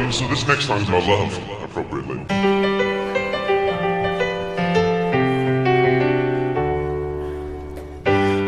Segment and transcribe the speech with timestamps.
[0.00, 2.89] Um, so this next song's about love, appropriately.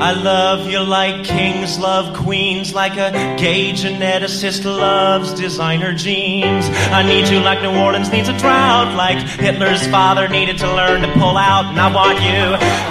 [0.03, 6.67] I love you like kings love queens, like a gay geneticist loves designer jeans.
[6.91, 11.03] I need you like New Orleans needs a drought, like Hitler's father needed to learn
[11.03, 11.67] to pull out.
[11.67, 12.43] And I want you,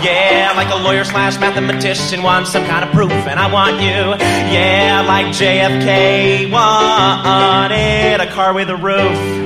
[0.07, 3.11] yeah, like a lawyer slash mathematician wants some kind of proof.
[3.11, 4.15] And I want you,
[4.55, 9.40] yeah, like JFK wanted a car with a roof.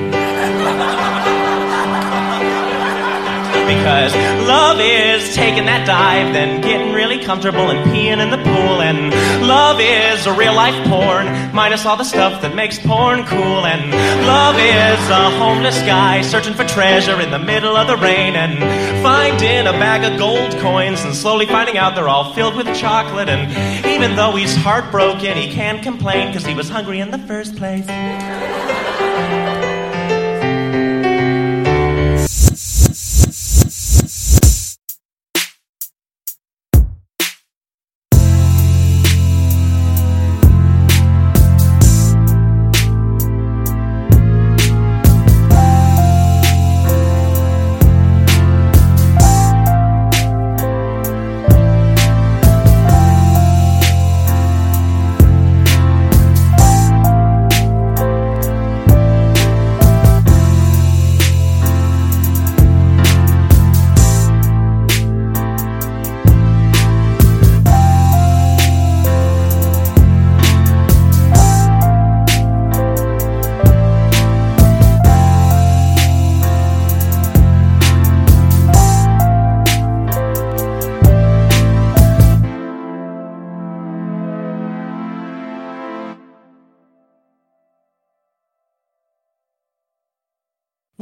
[3.66, 4.14] Because
[4.48, 8.82] love is taking that dive, then getting really comfortable and peeing in the pool.
[8.82, 9.10] And
[9.48, 13.66] love is a real life porn, minus all the stuff that makes porn cool.
[13.66, 13.91] And
[14.26, 18.60] love is a homeless guy searching for treasure in the middle of the rain and
[19.02, 23.29] finding a bag of gold coins and slowly finding out they're all filled with chocolate.
[23.29, 27.55] And even though he's heartbroken, he can't complain because he was hungry in the first
[27.55, 27.85] place.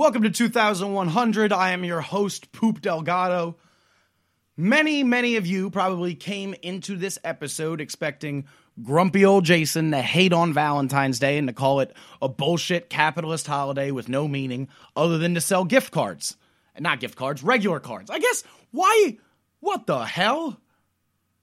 [0.04, 1.54] Welcome to 2100.
[1.54, 3.56] I am your host, Poop Delgado.
[4.58, 8.46] Many, many of you probably came into this episode expecting
[8.82, 13.48] grumpy old Jason to hate on Valentine's Day and to call it a bullshit capitalist
[13.48, 16.36] holiday with no meaning other than to sell gift cards.
[16.78, 18.10] Not gift cards, regular cards.
[18.10, 19.20] I guess, why?
[19.62, 20.60] What the hell?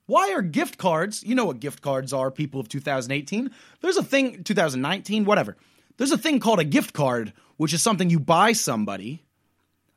[0.04, 1.22] Why are gift cards?
[1.22, 3.53] You know what gift cards are, people of 2018.
[3.81, 5.56] There's a thing, 2019, whatever.
[6.00, 9.22] There's a thing called a gift card, which is something you buy somebody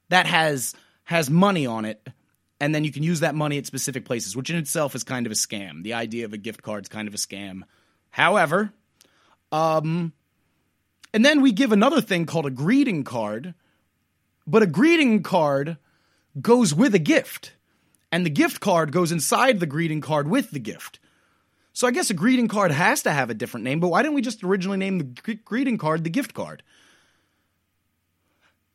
[0.09, 0.75] that has
[1.05, 2.05] has money on it,
[2.59, 5.25] and then you can use that money at specific places, which in itself is kind
[5.25, 5.81] of a scam.
[5.81, 7.61] The idea of a gift card is kind of a scam.
[8.09, 8.73] However,
[9.53, 10.11] um,
[11.13, 13.53] and then we give another thing called a greeting card,
[14.45, 15.77] but a greeting card
[16.41, 17.53] goes with a gift,
[18.11, 20.99] and the gift card goes inside the greeting card with the gift.
[21.73, 24.13] So I guess a greeting card has to have a different name, but why didn't
[24.13, 26.61] we just originally name the greeting card the gift card?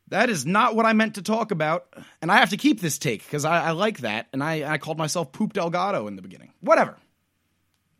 [0.09, 2.97] That is not what I meant to talk about, and I have to keep this
[2.97, 6.21] take because I, I, like that, and I, I called myself Poop Delgado in the
[6.21, 6.51] beginning.
[6.61, 6.97] Whatever.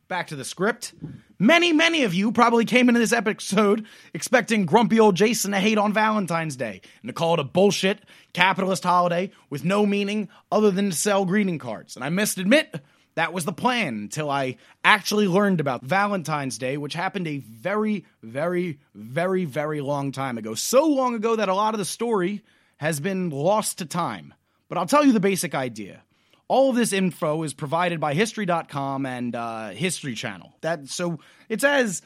[0.07, 0.93] Back to the script.
[1.37, 5.77] Many, many of you probably came into this episode expecting grumpy old Jason to hate
[5.77, 7.99] on Valentine's Day and to call it a bullshit
[8.33, 11.95] capitalist holiday with no meaning other than to sell greeting cards.
[11.95, 12.81] And I must admit,
[13.15, 18.05] that was the plan until I actually learned about Valentine's Day, which happened a very,
[18.23, 20.53] very, very, very long time ago.
[20.53, 22.43] So long ago that a lot of the story
[22.77, 24.33] has been lost to time.
[24.69, 26.03] But I'll tell you the basic idea.
[26.47, 30.55] All of this info is provided by History.com and uh, History Channel.
[30.61, 32.01] That so it's as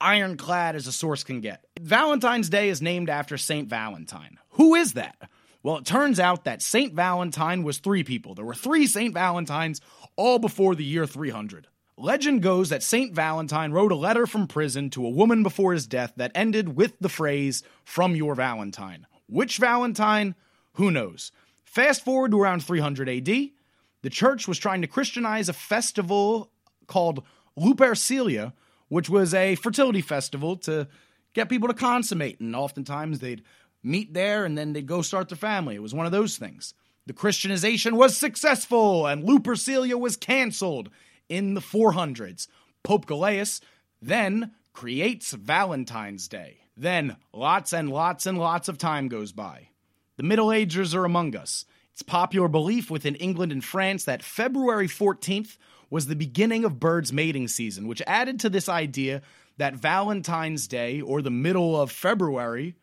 [0.00, 1.64] ironclad as a source can get.
[1.80, 4.38] Valentine's Day is named after Saint Valentine.
[4.50, 5.16] Who is that?
[5.62, 8.34] Well, it turns out that Saint Valentine was three people.
[8.34, 9.80] There were three Saint Valentines
[10.16, 11.68] all before the year 300.
[11.96, 13.14] Legend goes that St.
[13.14, 16.98] Valentine wrote a letter from prison to a woman before his death that ended with
[16.98, 19.06] the phrase, From your Valentine.
[19.28, 20.34] Which Valentine?
[20.74, 21.30] Who knows?
[21.64, 23.26] Fast forward to around 300 AD.
[23.26, 26.50] The church was trying to Christianize a festival
[26.86, 27.24] called
[27.56, 28.52] Lupercalia,
[28.88, 30.88] which was a fertility festival to
[31.34, 32.40] get people to consummate.
[32.40, 33.42] And oftentimes they'd
[33.82, 35.74] meet there and then they'd go start their family.
[35.74, 36.74] It was one of those things.
[37.06, 40.90] The Christianization was successful and Lupercalia was canceled
[41.28, 42.46] in the 400s.
[42.82, 43.60] Pope Gelasius
[44.00, 46.58] then creates Valentine's Day.
[46.76, 49.68] Then lots and lots and lots of time goes by.
[50.16, 51.64] The Middle Ages are among us.
[51.92, 55.58] It's popular belief within England and France that February 14th
[55.90, 59.20] was the beginning of birds' mating season, which added to this idea
[59.58, 62.74] that Valentine's Day, or the middle of February,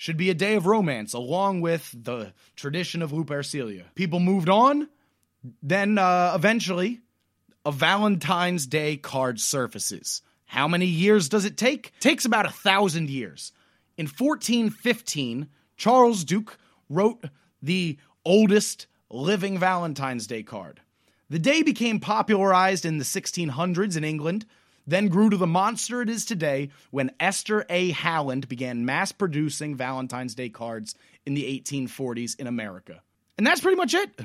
[0.00, 3.84] should be a day of romance along with the tradition of Lupercalia.
[3.94, 4.88] People moved on,
[5.62, 7.00] then uh, eventually
[7.66, 10.22] a Valentine's Day card surfaces.
[10.46, 11.92] How many years does it take?
[12.00, 13.52] takes about a thousand years.
[13.98, 16.56] In 1415, Charles Duke
[16.88, 17.22] wrote
[17.60, 20.80] the oldest living Valentine's Day card.
[21.28, 24.46] The day became popularized in the 1600s in England,
[24.86, 27.90] then grew to the monster it is today when Esther A.
[27.90, 30.94] Howland began mass producing Valentine's Day cards
[31.26, 33.02] in the 1840s in America.
[33.38, 34.20] And that's pretty much it.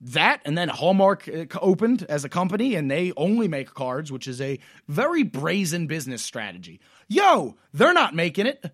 [0.00, 4.28] That and then Hallmark uh, opened as a company and they only make cards, which
[4.28, 6.80] is a very brazen business strategy.
[7.08, 8.64] Yo, they're not making it.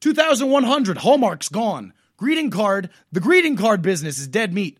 [0.00, 1.92] 2100, Hallmark's gone.
[2.16, 4.78] Greeting card, the greeting card business is dead meat.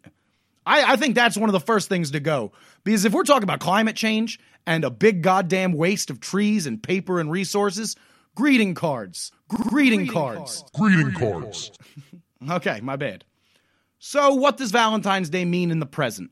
[0.67, 2.53] I, I think that's one of the first things to go.
[2.85, 6.83] Because if we're talking about climate change and a big goddamn waste of trees and
[6.83, 7.95] paper and resources,
[8.35, 9.31] greeting cards.
[9.49, 10.65] Greeting, cards.
[10.75, 11.71] Greeting cards.
[12.49, 13.25] Okay, my bad.
[13.99, 16.31] So, what does Valentine's Day mean in the present?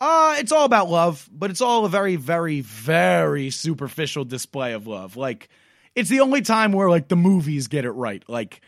[0.00, 4.86] Uh, it's all about love, but it's all a very, very, very superficial display of
[4.86, 5.16] love.
[5.16, 5.48] Like,
[5.94, 8.22] it's the only time where, like, the movies get it right.
[8.28, 8.60] Like,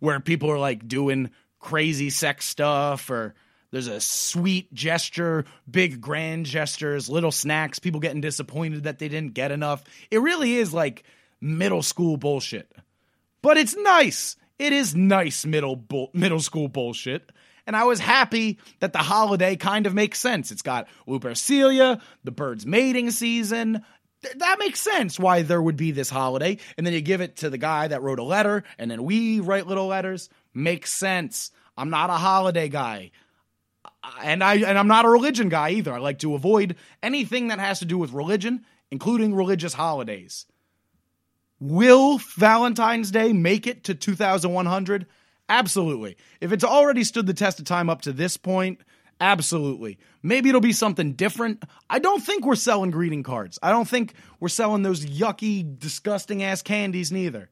[0.00, 1.30] where people are, like, doing
[1.60, 3.34] crazy sex stuff or
[3.72, 9.32] there's a sweet gesture, big grand gestures, little snacks, people getting disappointed that they didn't
[9.32, 9.82] get enough.
[10.10, 11.04] It really is like
[11.40, 12.70] middle school bullshit.
[13.40, 14.36] But it's nice.
[14.58, 17.32] It is nice middle bull- middle school bullshit.
[17.66, 20.52] And I was happy that the holiday kind of makes sense.
[20.52, 23.84] It's got Lupercalia, the bird's mating season.
[24.22, 26.58] Th- that makes sense why there would be this holiday.
[26.76, 29.40] And then you give it to the guy that wrote a letter, and then we
[29.40, 30.28] write little letters.
[30.52, 31.52] Makes sense.
[31.76, 33.12] I'm not a holiday guy
[34.22, 35.92] and I and I'm not a religion guy either.
[35.92, 40.46] I like to avoid anything that has to do with religion, including religious holidays.
[41.60, 45.06] Will Valentine's Day make it to 2100?
[45.48, 46.16] Absolutely.
[46.40, 48.80] If it's already stood the test of time up to this point,
[49.20, 49.98] absolutely.
[50.22, 51.62] Maybe it'll be something different.
[51.88, 53.58] I don't think we're selling greeting cards.
[53.62, 57.48] I don't think we're selling those yucky, disgusting ass candies neither.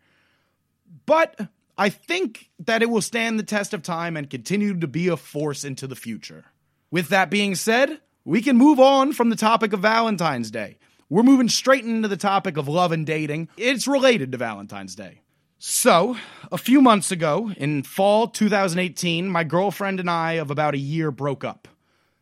[1.06, 1.38] But
[1.80, 5.16] I think that it will stand the test of time and continue to be a
[5.16, 6.44] force into the future.
[6.90, 10.76] With that being said, we can move on from the topic of Valentine's Day.
[11.08, 13.48] We're moving straight into the topic of love and dating.
[13.56, 15.22] It's related to Valentine's Day.
[15.58, 16.18] So,
[16.52, 21.10] a few months ago, in fall 2018, my girlfriend and I of about a year
[21.10, 21.66] broke up.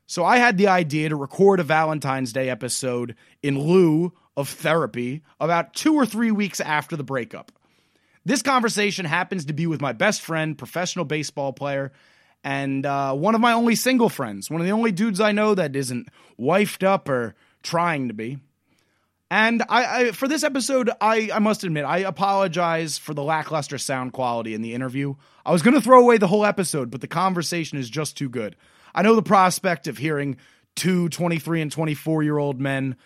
[0.06, 5.24] So, I had the idea to record a Valentine's Day episode in lieu of therapy
[5.40, 7.50] about two or three weeks after the breakup.
[8.24, 11.92] This conversation happens to be with my best friend, professional baseball player,
[12.44, 15.54] and uh, one of my only single friends, one of the only dudes I know
[15.54, 18.38] that isn't wifed up or trying to be.
[19.30, 23.76] And I, I for this episode, I, I must admit, I apologize for the lackluster
[23.76, 25.14] sound quality in the interview.
[25.44, 28.28] I was going to throw away the whole episode, but the conversation is just too
[28.28, 28.56] good.
[28.94, 30.38] I know the prospect of hearing
[30.76, 32.96] two 23 and 24 year old men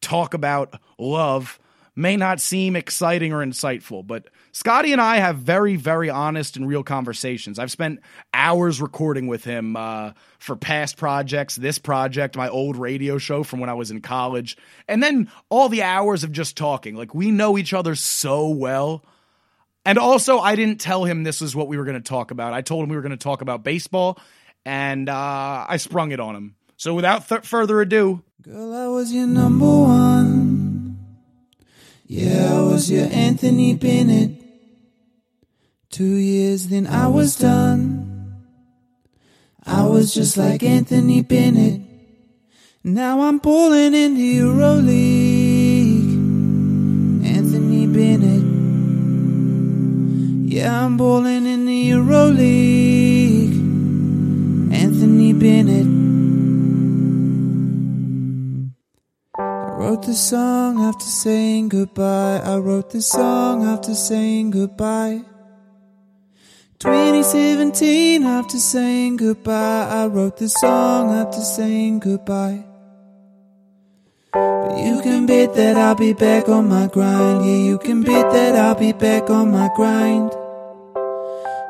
[0.00, 1.58] talk about love
[1.96, 6.68] may not seem exciting or insightful, but Scotty and I have very, very honest and
[6.68, 7.58] real conversations.
[7.58, 7.98] I've spent
[8.32, 13.58] hours recording with him uh, for past projects, this project, my old radio show from
[13.58, 14.56] when I was in college,
[14.86, 16.94] and then all the hours of just talking.
[16.94, 19.04] Like, we know each other so well.
[19.84, 22.52] And also, I didn't tell him this is what we were going to talk about.
[22.52, 24.20] I told him we were going to talk about baseball,
[24.64, 26.54] and uh, I sprung it on him.
[26.76, 30.96] So, without th- further ado, Girl, I was your number one.
[32.06, 34.43] Yeah, I was your Anthony Bennett.
[35.94, 38.34] Two years, then I was done.
[39.64, 41.82] I was just like Anthony Bennett.
[42.82, 46.14] Now I'm balling in the EuroLeague.
[47.24, 48.42] Anthony Bennett.
[50.52, 53.54] Yeah, I'm balling in the EuroLeague.
[54.74, 55.86] Anthony Bennett.
[59.38, 62.40] I wrote the song after saying goodbye.
[62.44, 65.22] I wrote the song after saying goodbye.
[66.78, 69.88] 2017 after saying goodbye.
[69.90, 72.64] I wrote this song after saying goodbye.
[74.32, 77.46] But you can bet that I'll be back on my grind.
[77.46, 80.32] Yeah, you can bet that I'll be back on my grind.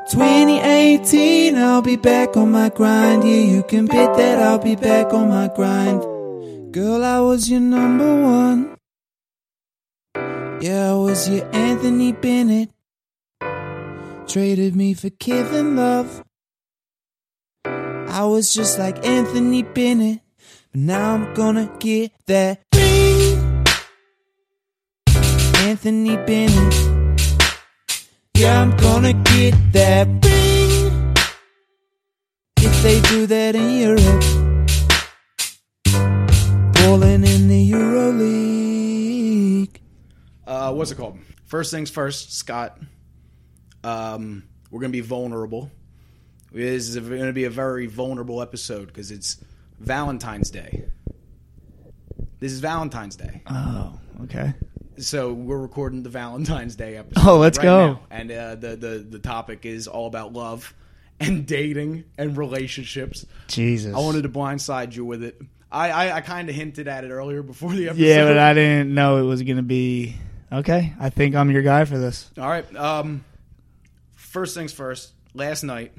[0.09, 3.23] 2018, I'll be back on my grind.
[3.23, 6.01] Yeah, you can bet that I'll be back on my grind.
[6.73, 8.75] Girl, I was your number one.
[10.61, 12.74] Yeah, I was your Anthony Bennett.
[14.27, 16.23] Traded me for Kevin Love.
[17.65, 20.21] I was just like Anthony Bennett.
[20.71, 23.63] But now I'm gonna get that ring.
[25.57, 26.73] Anthony Bennett.
[28.35, 31.13] Yeah, I'm gonna get that ring.
[32.57, 34.23] If they do that in Europe.
[37.05, 39.77] In the EuroLeague.
[40.47, 41.19] uh, what's it called?
[41.45, 42.77] First things first, Scott.
[43.85, 45.69] Um, we're going to be vulnerable.
[46.51, 49.37] This is going to be a very vulnerable episode because it's
[49.79, 50.85] Valentine's Day.
[52.39, 53.41] This is Valentine's Day.
[53.47, 54.53] Oh, okay.
[54.97, 57.27] So we're recording the Valentine's Day episode.
[57.27, 57.87] Oh, let's go.
[57.87, 57.99] now.
[58.09, 60.73] And uh, the, the the topic is all about love
[61.19, 63.25] and dating and relationships.
[63.47, 63.93] Jesus.
[63.93, 65.39] I wanted to blindside you with it.
[65.71, 68.03] I I, I kind of hinted at it earlier before the episode.
[68.03, 70.15] Yeah, but I didn't know it was gonna be.
[70.51, 72.31] Okay, I think I'm your guy for this.
[72.37, 72.75] All right.
[72.75, 73.23] Um,
[74.35, 75.13] first things first.
[75.33, 75.93] Last night,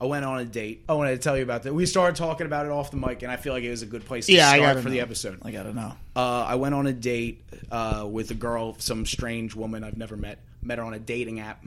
[0.00, 0.84] I went on a date.
[0.88, 1.72] I wanted to tell you about that.
[1.72, 3.86] We started talking about it off the mic, and I feel like it was a
[3.86, 5.38] good place to Yeah, I start for the episode.
[5.44, 5.92] I gotta know.
[6.16, 10.16] Uh, I went on a date uh, with a girl, some strange woman I've never
[10.16, 10.40] met.
[10.60, 11.64] Met her on a dating app.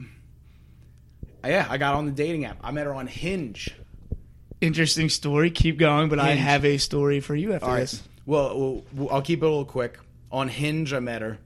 [1.42, 2.58] Uh, Yeah, I got on the dating app.
[2.62, 3.74] I met her on Hinge.
[4.60, 5.50] Interesting story.
[5.50, 7.80] Keep going, but I have a story for you after right.
[7.80, 8.02] this.
[8.26, 9.98] Well, well, well, I'll keep it a little quick.
[10.30, 11.38] On Hinge, I met her.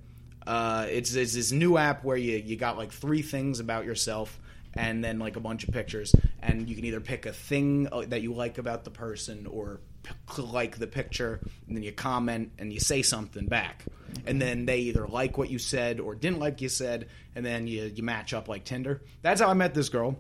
[0.45, 4.37] Uh, it's, it's this new app where you, you got like three things about yourself
[4.79, 6.15] and then like a bunch of pictures.
[6.41, 9.81] And you can either pick a thing uh, that you like about the person or
[10.05, 11.41] p- like the picture.
[11.67, 13.85] And then you comment and you say something back.
[14.25, 17.09] And then they either like what you said or didn't like you said.
[17.35, 19.03] And then you, you match up like Tinder.
[19.21, 20.17] That's how I met this girl.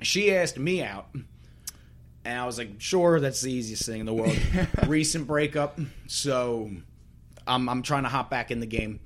[0.00, 1.08] She asked me out.
[2.24, 4.36] And I was like, sure, that's the easiest thing in the world.
[4.86, 5.78] Recent breakup,
[6.08, 6.70] so
[7.46, 8.98] I'm I'm trying to hop back in the game.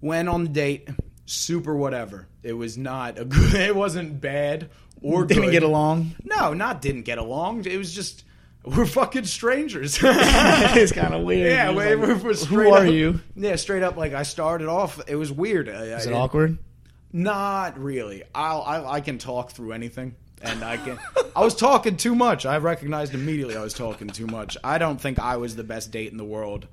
[0.00, 0.88] Went on the date,
[1.26, 2.28] super whatever.
[2.42, 3.54] It was not a good.
[3.54, 5.52] It wasn't bad or Didn't good.
[5.52, 6.14] get along.
[6.24, 7.64] No, not didn't get along.
[7.66, 8.24] It was just
[8.64, 9.98] we're fucking strangers.
[10.02, 11.50] it's kind of weird.
[11.50, 13.20] yeah, It's we, like, we're, we're who are up- you?
[13.34, 13.96] Yeah, straight up.
[13.96, 15.68] Like I started off, it was weird.
[15.68, 16.58] Is I- it awkward?
[17.12, 18.22] not really.
[18.34, 20.98] I'll, I I can talk through anything, and I can.
[21.36, 22.46] I was talking too much.
[22.46, 24.56] I recognized immediately I was talking too much.
[24.64, 26.68] I don't think I was the best date in the world.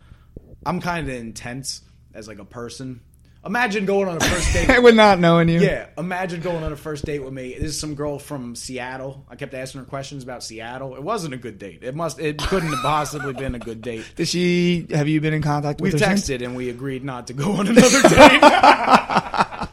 [0.66, 1.82] I'm kind of intense
[2.14, 3.02] as like a person.
[3.46, 4.84] Imagine going on a first date.
[4.84, 5.62] With not knowing you.
[5.62, 7.54] yeah, imagine going on a first date with me.
[7.54, 9.26] This is some girl from Seattle.
[9.30, 10.96] I kept asking her questions about Seattle.
[10.96, 11.80] It wasn't a good date.
[11.82, 12.20] It must.
[12.20, 14.04] It couldn't have possibly been a good date.
[14.18, 14.88] Did she?
[14.92, 16.18] Have you been in contact We with her?
[16.18, 16.30] since?
[16.30, 18.42] texted and we agreed not to go on another date.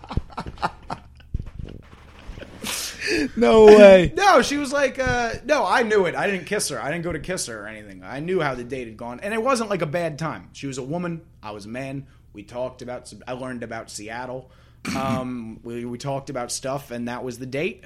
[3.36, 4.12] No way.
[4.16, 6.14] No, she was like, uh, no, I knew it.
[6.14, 6.82] I didn't kiss her.
[6.82, 8.02] I didn't go to kiss her or anything.
[8.04, 10.48] I knew how the date had gone, and it wasn't like a bad time.
[10.52, 11.22] She was a woman.
[11.42, 12.06] I was a man.
[12.36, 13.10] We talked about.
[13.26, 14.50] I learned about Seattle.
[14.94, 17.82] Um, we we talked about stuff, and that was the date.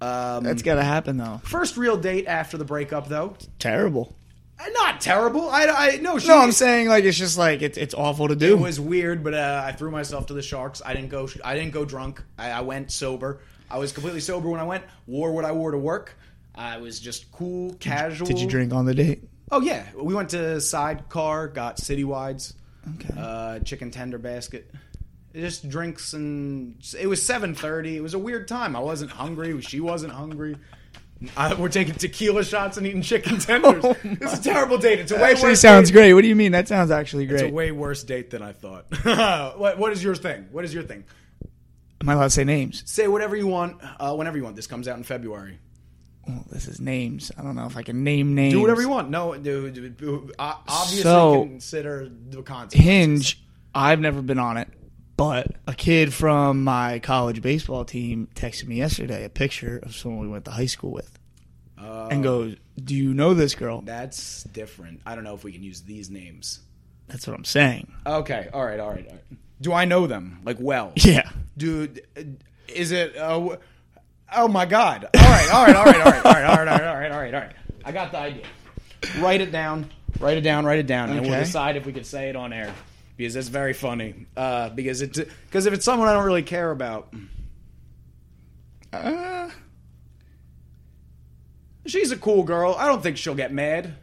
[0.00, 1.40] Um, That's gotta happen though.
[1.44, 3.36] first real date after the breakup, though.
[3.60, 4.16] Terrible.
[4.58, 5.48] Uh, Not terrible.
[5.48, 6.18] I, I no.
[6.18, 8.56] She, No, I'm saying like it's just like it's it's awful to do.
[8.56, 10.82] it was weird, but uh, I threw myself to the sharks.
[10.84, 11.28] I didn't go.
[11.44, 12.20] I didn't go drunk.
[12.36, 13.40] I, I went sober.
[13.70, 14.82] I was completely sober when I went.
[15.06, 16.18] Wore what I wore to work.
[16.52, 18.26] I was just cool, casual.
[18.26, 19.22] Did you drink on the date?
[19.52, 22.54] Oh yeah, we went to Sidecar, got citywides,
[22.96, 23.14] Okay.
[23.18, 24.70] uh, chicken tender basket,
[25.34, 27.96] just drinks and it was seven thirty.
[27.96, 28.76] It was a weird time.
[28.76, 29.60] I wasn't hungry.
[29.62, 30.56] She wasn't hungry.
[31.36, 33.84] I, we're taking tequila shots and eating chicken tenders.
[33.84, 34.98] Oh it's a terrible date.
[35.00, 35.94] It's a way actually worse sounds date.
[35.94, 36.14] great.
[36.14, 36.52] What do you mean?
[36.52, 37.40] That sounds actually great.
[37.42, 38.86] It's a way worse date than I thought.
[39.58, 40.48] what, what is your thing?
[40.52, 41.04] What is your thing?
[42.00, 42.82] Am I allowed to say names?
[42.84, 44.56] Say whatever you want, uh, whenever you want.
[44.56, 45.58] This comes out in February.
[46.26, 47.30] Well, this is names.
[47.38, 48.54] I don't know if I can name names.
[48.54, 49.10] Do whatever you want.
[49.10, 49.36] No, uh,
[50.68, 52.80] obviously So- consider the consequences.
[52.80, 53.44] Hinge.
[53.74, 54.68] I've never been on it,
[55.16, 60.20] but a kid from my college baseball team texted me yesterday a picture of someone
[60.20, 61.18] we went to high school with,
[61.76, 65.00] and goes, "Do you know this girl?" That's different.
[65.04, 66.60] I don't know if we can use these names.
[67.08, 67.92] That's what I'm saying.
[68.06, 69.38] Okay, all right, all right, all right.
[69.60, 70.92] Do I know them like well?
[70.96, 71.28] Yeah.
[71.56, 72.22] Dude, uh,
[72.68, 73.16] is it?
[73.16, 73.56] Uh,
[74.36, 75.06] oh my god!
[75.14, 76.94] All right, all right, all right, all right, all right, all right, all right, all
[76.94, 77.52] right, all right, all right.
[77.84, 78.44] I got the idea.
[79.18, 79.90] Write it down.
[80.20, 80.64] Write it down.
[80.64, 81.44] Write it down, and we'll Okay.
[81.44, 82.72] decide if we could say it on air
[83.16, 84.26] because it's very funny.
[84.36, 85.12] Uh, because it
[85.46, 87.12] because if it's someone I don't really care about,
[88.92, 89.50] Uh,
[91.86, 92.74] she's a cool girl.
[92.78, 93.94] I don't think she'll get mad.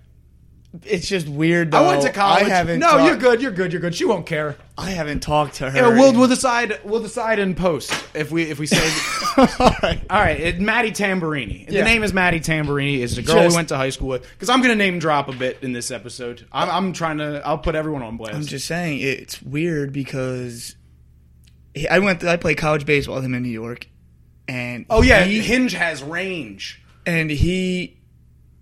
[0.83, 1.71] It's just weird.
[1.71, 1.83] Though.
[1.83, 2.43] I went to college.
[2.45, 2.79] I haven't.
[2.79, 3.41] no, talked- you're good.
[3.41, 3.73] You're good.
[3.73, 3.93] You're good.
[3.93, 4.55] She won't care.
[4.77, 5.77] I haven't talked to her.
[5.77, 8.81] Yeah, we'll we'll decide we'll decide in post if we if we say
[9.37, 9.47] All
[9.83, 10.01] right.
[10.09, 10.39] all right.
[10.39, 11.67] It, Maddie Tamburini.
[11.67, 12.99] The name is Maddie Tamburini.
[12.99, 14.23] Is the girl Just- we went to high school with.
[14.23, 16.47] Because I'm gonna name drop a bit in this episode.
[16.51, 17.45] I'm, I'm trying to.
[17.45, 18.35] I'll put everyone on blast.
[18.35, 20.75] I'm just saying it's weird because
[21.89, 22.23] I went.
[22.23, 23.87] I played college baseball with him in New York,
[24.47, 26.81] and oh yeah, he, Hinge has range.
[27.05, 27.97] and he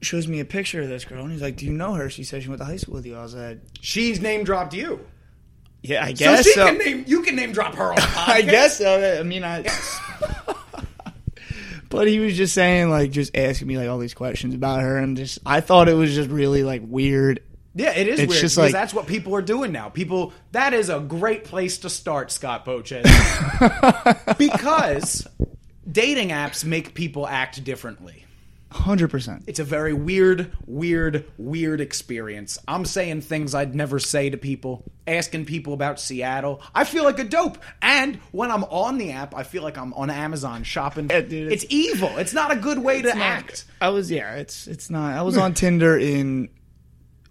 [0.01, 2.23] shows me a picture of this girl, and he's like, "Do you know her?" She
[2.23, 3.15] said she went to high school with you.
[3.17, 5.05] I was like, She's name dropped you.
[5.81, 7.03] "Yeah, I So guess she so." can name.
[7.07, 7.97] You can name drop her on.
[7.99, 9.19] I guess so.
[9.19, 9.63] I mean, I.
[11.89, 14.97] but he was just saying, like, just asking me like all these questions about her,
[14.97, 17.41] and just I thought it was just really like weird.
[17.75, 19.89] Yeah, it is It's weird just because like- that's what people are doing now.
[19.89, 23.05] People, that is a great place to start, Scott Pochez.
[24.37, 25.27] because
[25.89, 28.25] dating apps make people act differently.
[28.71, 29.45] Hundred percent.
[29.47, 32.59] It's a very weird, weird, weird experience.
[32.67, 36.61] I'm saying things I'd never say to people, asking people about Seattle.
[36.75, 37.57] I feel like a dope.
[37.81, 41.09] And when I'm on the app, I feel like I'm on Amazon shopping.
[41.09, 42.15] Yeah, dude, it's, evil.
[42.19, 43.65] It's not a good way to act.
[43.81, 44.35] I was yeah.
[44.35, 45.17] It's it's not.
[45.17, 46.49] I was on Tinder in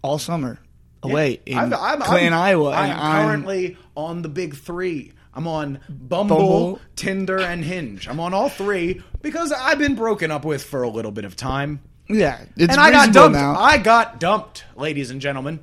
[0.01, 0.59] all summer
[1.01, 2.71] away in I'm, I'm, I'm- Iowa.
[2.71, 5.13] I'm- currently on the big three.
[5.33, 6.79] I'm on Bumble, Bumble.
[6.95, 8.07] Tinder, and Hinge.
[8.07, 11.35] I'm on all three because I've been broken up with for a little bit of
[11.35, 11.81] time.
[12.07, 12.41] yeah.
[12.57, 13.37] And I got dumped.
[13.37, 13.55] now.
[13.55, 15.59] I got dumped, ladies and gentlemen.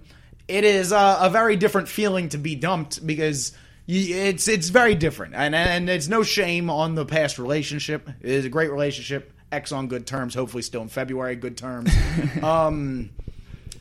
[0.49, 3.53] It is uh, a very different feeling to be dumped because
[3.87, 8.09] you, it's it's very different, and and it's no shame on the past relationship.
[8.21, 9.33] It is a great relationship.
[9.51, 10.35] Ex on good terms.
[10.35, 11.93] Hopefully, still in February, good terms.
[12.43, 13.11] um,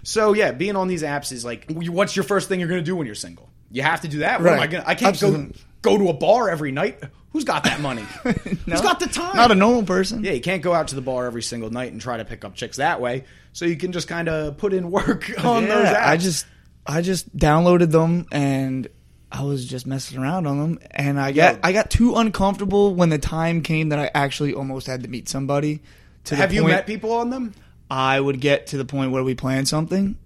[0.04, 2.86] so yeah, being on these apps is like, what's your first thing you're going to
[2.86, 3.50] do when you're single?
[3.72, 4.42] You have to do that.
[4.42, 4.84] What am I going?
[4.86, 5.46] I can't Absolutely.
[5.48, 7.02] go go to a bar every night.
[7.32, 8.02] Who's got that money?
[8.24, 9.36] Who's got the time?
[9.36, 10.24] Not a normal person.
[10.24, 12.46] Yeah, you can't go out to the bar every single night and try to pick
[12.46, 13.26] up chicks that way.
[13.54, 16.06] So you can just kind of put in work on Yeah, those apps.
[16.06, 16.46] I just
[16.88, 18.88] I just downloaded them and
[19.32, 21.60] I was just messing around on them and I got.
[21.64, 25.28] I got too uncomfortable when the time came that I actually almost had to meet
[25.28, 25.82] somebody.
[26.26, 27.54] To have you met people on them?
[27.92, 30.18] I would get to the point where we planned something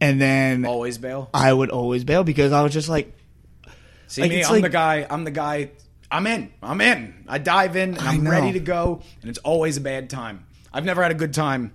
[0.00, 1.28] and then Always bail.
[1.34, 3.12] I would always bail because I was just like
[4.08, 5.06] See like, me, I'm like- the guy.
[5.08, 5.70] I'm the guy.
[6.10, 6.52] I'm in.
[6.62, 7.24] I'm in.
[7.28, 7.90] I dive in.
[7.90, 10.46] And I'm ready to go, and it's always a bad time.
[10.72, 11.74] I've never had a good time,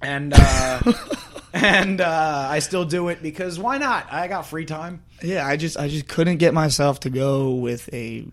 [0.00, 0.80] and uh,
[1.52, 4.10] and uh, I still do it because why not?
[4.12, 5.02] I got free time.
[5.22, 8.26] Yeah, I just I just couldn't get myself to go with a.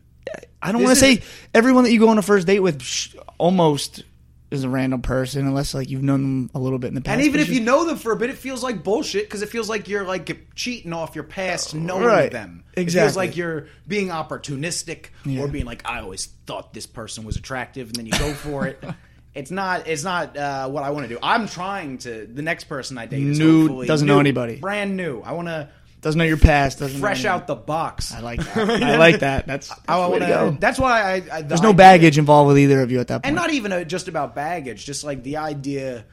[0.61, 1.21] I don't want to say
[1.53, 4.03] everyone that you go on a first date with sh- almost
[4.51, 7.17] is a random person unless like you've known them a little bit in the past.
[7.17, 9.49] And even if you know them for a bit, it feels like bullshit because it
[9.49, 12.31] feels like you're like cheating off your past, knowing Right.
[12.31, 12.63] them.
[12.75, 15.41] It feels like you're being opportunistic Yeah.
[15.41, 18.67] or being like, I always thought this person was attractive, and then you go for
[18.67, 18.83] it.
[19.35, 19.87] It's not.
[19.87, 21.19] It's not uh, what I want to do.
[21.21, 22.25] I'm trying to.
[22.25, 24.55] The next person I date is New- doesn't new, know anybody.
[24.55, 25.21] brand new.
[25.21, 25.69] I want to
[26.01, 28.13] doesn't know your past, doesn't fresh know out the box.
[28.13, 28.69] I like that.
[28.83, 29.45] I like that.
[29.47, 30.51] That's, that's I the way want to go.
[30.59, 31.23] That's why I.
[31.31, 33.25] I There's no baggage involved with either of you at that point.
[33.27, 36.05] and not even uh just about baggage just like the idea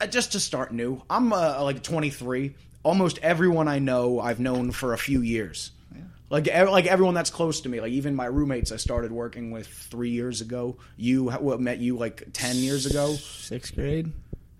[0.00, 4.70] uh, just to start new i'm uh, like 23 almost everyone i know i've known
[4.70, 5.70] for a few years
[6.28, 9.50] like ev- like everyone that's close to me like even my roommates i started working
[9.50, 14.12] with three years ago you what met you like 10 years ago sixth grade.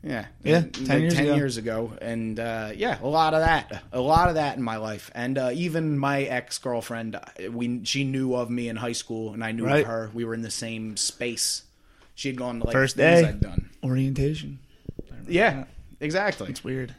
[0.03, 1.35] Yeah Yeah, Like 10 years 10 ago.
[1.35, 4.77] years ago and uh, yeah a lot of that a lot of that in my
[4.77, 9.33] life and uh, even my ex-girlfriend uh, we she knew of me in high school
[9.33, 9.81] and i knew Right.
[9.81, 11.63] of her we were in the same space
[12.15, 13.29] she had gone to like First things day.
[13.29, 14.59] i'd done Orientation.
[15.27, 15.65] yeah
[16.01, 16.95] exactly It's weird.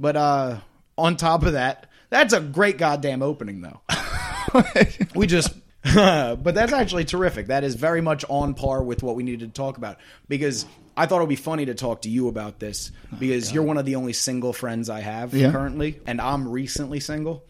[0.00, 0.58] but uh
[0.96, 3.80] on top of that that's a great goddamn opening though
[5.14, 5.52] we just
[5.94, 9.60] but that's actually terrific that is very much on par with what we needed to
[9.62, 10.64] talk about because
[10.96, 13.76] i thought it would be funny to talk to you about this because you're one
[13.78, 15.50] of the only single friends i have Yeah.
[15.52, 17.44] currently and i'm recently single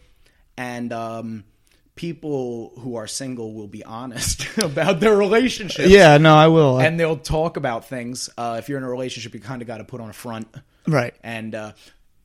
[0.57, 1.43] and um
[1.95, 6.79] people who are single will be honest about their relationships Yeah, no, I will.
[6.79, 9.77] and they'll talk about things uh, if you're in a relationship you kind of got
[9.79, 10.47] to put on a front
[10.87, 11.15] right.
[11.23, 11.71] and uh,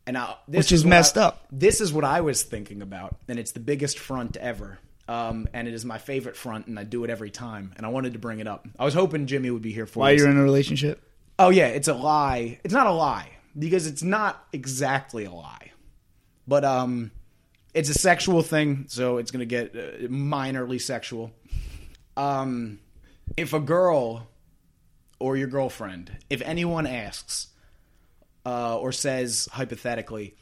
[0.07, 0.17] and
[0.49, 1.47] this Which is what messed I- up.
[1.53, 4.81] This is what I was thinking about, and it's the biggest front ever.
[5.07, 7.73] Um, and it is my favorite front, and I do it every time.
[7.77, 8.67] And I wanted to bring it up.
[8.81, 11.01] I was hoping Jimmy would be here for Why you're in a relationship?
[11.39, 12.59] Oh yeah, it's a lie.
[12.65, 15.73] It's not a lie because it's not exactly a lie,
[16.47, 17.11] but um,
[17.75, 21.33] it's a sexual thing, so it's gonna get uh, minorly sexual.
[22.17, 22.81] Um,
[23.37, 24.29] if a girl
[25.19, 27.49] or your girlfriend, if anyone asks
[28.45, 30.37] uh, or says hypothetically,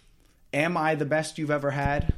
[0.53, 2.15] "Am I the best you've ever had?"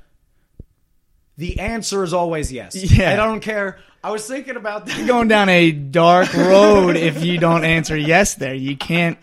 [1.39, 2.75] The answer is always yes.
[2.75, 3.13] Yeah.
[3.13, 3.79] I don't care.
[4.05, 5.07] I was thinking about that.
[5.07, 8.55] Going down a dark road if you don't answer yes there.
[8.55, 9.19] You can't.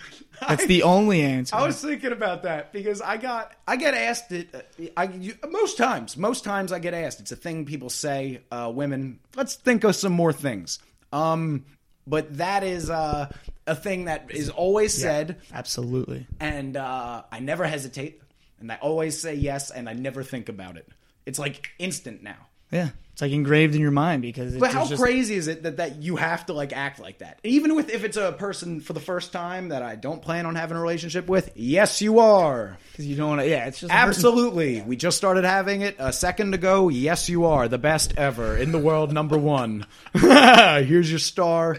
[0.47, 1.55] That's the only answer.
[1.55, 4.55] I was thinking about that because I got I get asked it.
[4.55, 7.19] uh, I you, most times, most times I get asked.
[7.19, 8.41] It's a thing people say.
[8.51, 10.79] Uh, women, let's think of some more things.
[11.11, 11.65] Um,
[12.07, 13.29] but that is uh,
[13.67, 16.25] a thing that is always said, Absolutely.
[16.39, 18.21] and uh, I never hesitate,
[18.59, 20.87] and I always say yes, and I never think about it.
[21.29, 22.47] It's like instant now.
[22.71, 22.89] Yeah.
[23.13, 25.77] It's like engraved in your mind because it's But how just, crazy is it that,
[25.77, 27.39] that you have to like act like that?
[27.43, 30.55] Even with if it's a person for the first time that I don't plan on
[30.55, 32.77] having a relationship with, yes, you are.
[32.91, 33.49] Because you don't want to.
[33.49, 34.81] Yeah, it's just Absolutely.
[34.81, 36.87] We just started having it a second ago.
[36.87, 39.85] Yes, you are the best ever in the world, number one.
[40.13, 41.77] here's your star,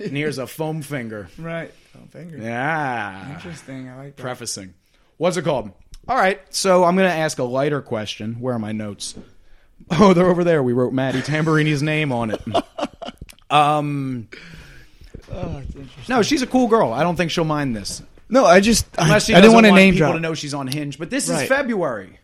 [0.00, 1.28] and here's a foam finger.
[1.38, 1.72] Right.
[1.92, 2.38] foam finger.
[2.38, 3.34] Yeah.
[3.34, 3.88] Interesting.
[3.88, 4.22] I like that.
[4.22, 4.74] Prefacing.
[5.16, 5.70] What's it called?
[6.08, 6.40] All right.
[6.50, 8.34] So I'm going to ask a lighter question.
[8.40, 9.14] Where are my notes?
[9.90, 10.62] Oh, they're over there.
[10.62, 12.40] We wrote Maddie Tamburini's name on it.
[13.50, 14.28] Um,
[15.30, 15.62] Oh,
[16.08, 16.92] no, she's a cool girl.
[16.92, 18.02] I don't think she'll mind this.
[18.28, 20.14] No, I just I, Unless she I didn't doesn't want to name people drop.
[20.16, 20.98] to know she's on Hinge.
[20.98, 22.18] But this is February,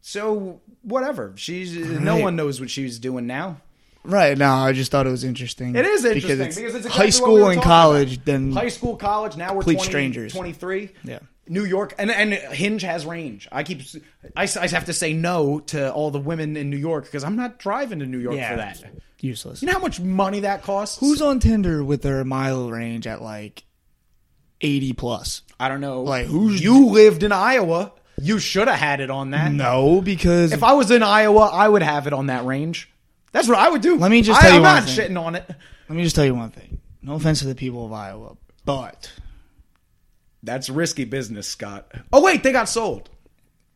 [0.00, 1.32] so whatever.
[1.36, 3.60] She's no one knows what she's doing now.
[4.04, 4.36] Right.
[4.36, 5.74] now, I just thought it was interesting.
[5.76, 8.14] It is interesting because it's, because it's exactly high school we and college.
[8.14, 8.24] about.
[8.26, 9.36] Then High school, college.
[9.36, 10.32] Now we're Complete 20, strangers.
[10.32, 10.90] 23.
[11.04, 11.18] Yeah.
[11.46, 13.48] New York and and Hinge has range.
[13.52, 13.82] I keep
[14.36, 17.36] I, I have to say no to all the women in New York because I'm
[17.36, 18.82] not driving to New York yeah, for that.
[19.20, 19.60] useless.
[19.62, 20.98] You know how much money that costs?
[20.98, 23.64] Who's on Tinder with their mile range at like
[24.60, 25.42] eighty plus?
[25.60, 26.02] I don't know.
[26.02, 27.92] Like, who's- you lived in Iowa?
[28.20, 29.50] You should have had it on that.
[29.52, 32.88] No, because If I was in Iowa, I would have it on that range.
[33.32, 33.96] That's what I would do.
[33.96, 35.10] Let me just I, tell you I'm one not thing.
[35.10, 35.44] shitting on it.
[35.88, 36.78] let me just tell you one thing.
[37.02, 39.12] No offense to the people of Iowa, but
[40.44, 41.90] That's risky business, Scott.
[42.12, 43.08] Oh wait, they got sold.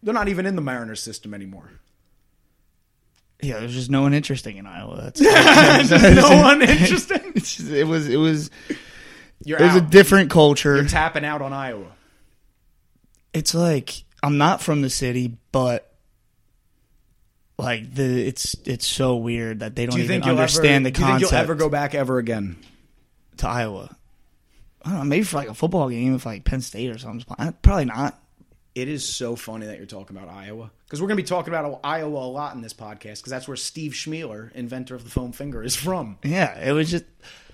[0.03, 1.71] They're not even in the Mariners system anymore.
[3.43, 5.01] yeah, there's just no one interesting in Iowa.
[5.03, 5.21] That's
[6.31, 7.33] no one interesting.
[7.37, 8.51] Just- it was it was
[9.45, 10.77] You're it was a different culture.
[10.77, 11.93] You're tapping out on Iowa.
[13.33, 15.91] it's like I'm not from the city, but
[17.59, 21.01] like the it's it's so weird that they don't Do even understand ever, the do
[21.01, 22.57] you think you'll ever go back ever again?
[23.39, 23.97] to Iowa.
[24.85, 27.25] I don't know, maybe for like a football game, if like Penn State or something.
[27.63, 28.19] Probably not.
[28.75, 31.53] It is so funny that you're talking about Iowa because we're going to be talking
[31.53, 35.11] about Iowa a lot in this podcast because that's where Steve Chmelar, inventor of the
[35.11, 36.17] foam finger, is from.
[36.23, 37.05] Yeah, it was just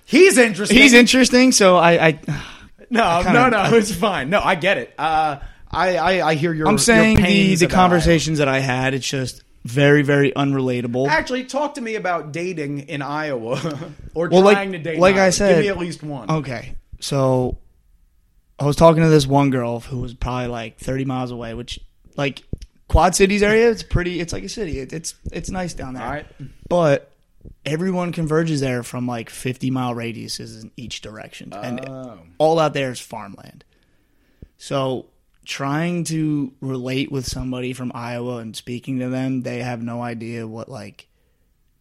[0.05, 0.77] He's interesting.
[0.77, 1.51] he's interesting.
[1.51, 2.11] So I, I
[2.91, 3.57] No, kinda- no, no.
[3.57, 4.29] I- it's fine.
[4.29, 4.93] No, I get it.
[4.99, 5.39] Uh,
[5.71, 6.67] I, I, I hear your.
[6.67, 11.07] I'm saying your the the conversations that I had, it's just very very unrelatable.
[11.07, 13.59] Actually, talk to me about dating in Iowa
[14.13, 14.95] or Well, like- trying to date.
[14.95, 16.29] in like I said- give me at least one.
[16.29, 17.57] Okay, so
[18.59, 21.79] I was talking to this one girl who was probably like 30 miles away, which
[22.15, 22.43] like
[22.87, 24.19] Quad Cities area, it's pretty.
[24.19, 24.79] It's like a city.
[24.79, 26.03] It, it's it's nice down there.
[26.03, 26.25] All right.
[26.69, 27.11] but
[27.65, 32.19] everyone converges there from like 50 mile radiuses in each direction, and Oh.
[32.37, 33.63] all out there is farmland.
[34.57, 35.07] So
[35.43, 40.47] trying to relate with somebody from Iowa and speaking to them, they have no idea
[40.47, 41.07] what like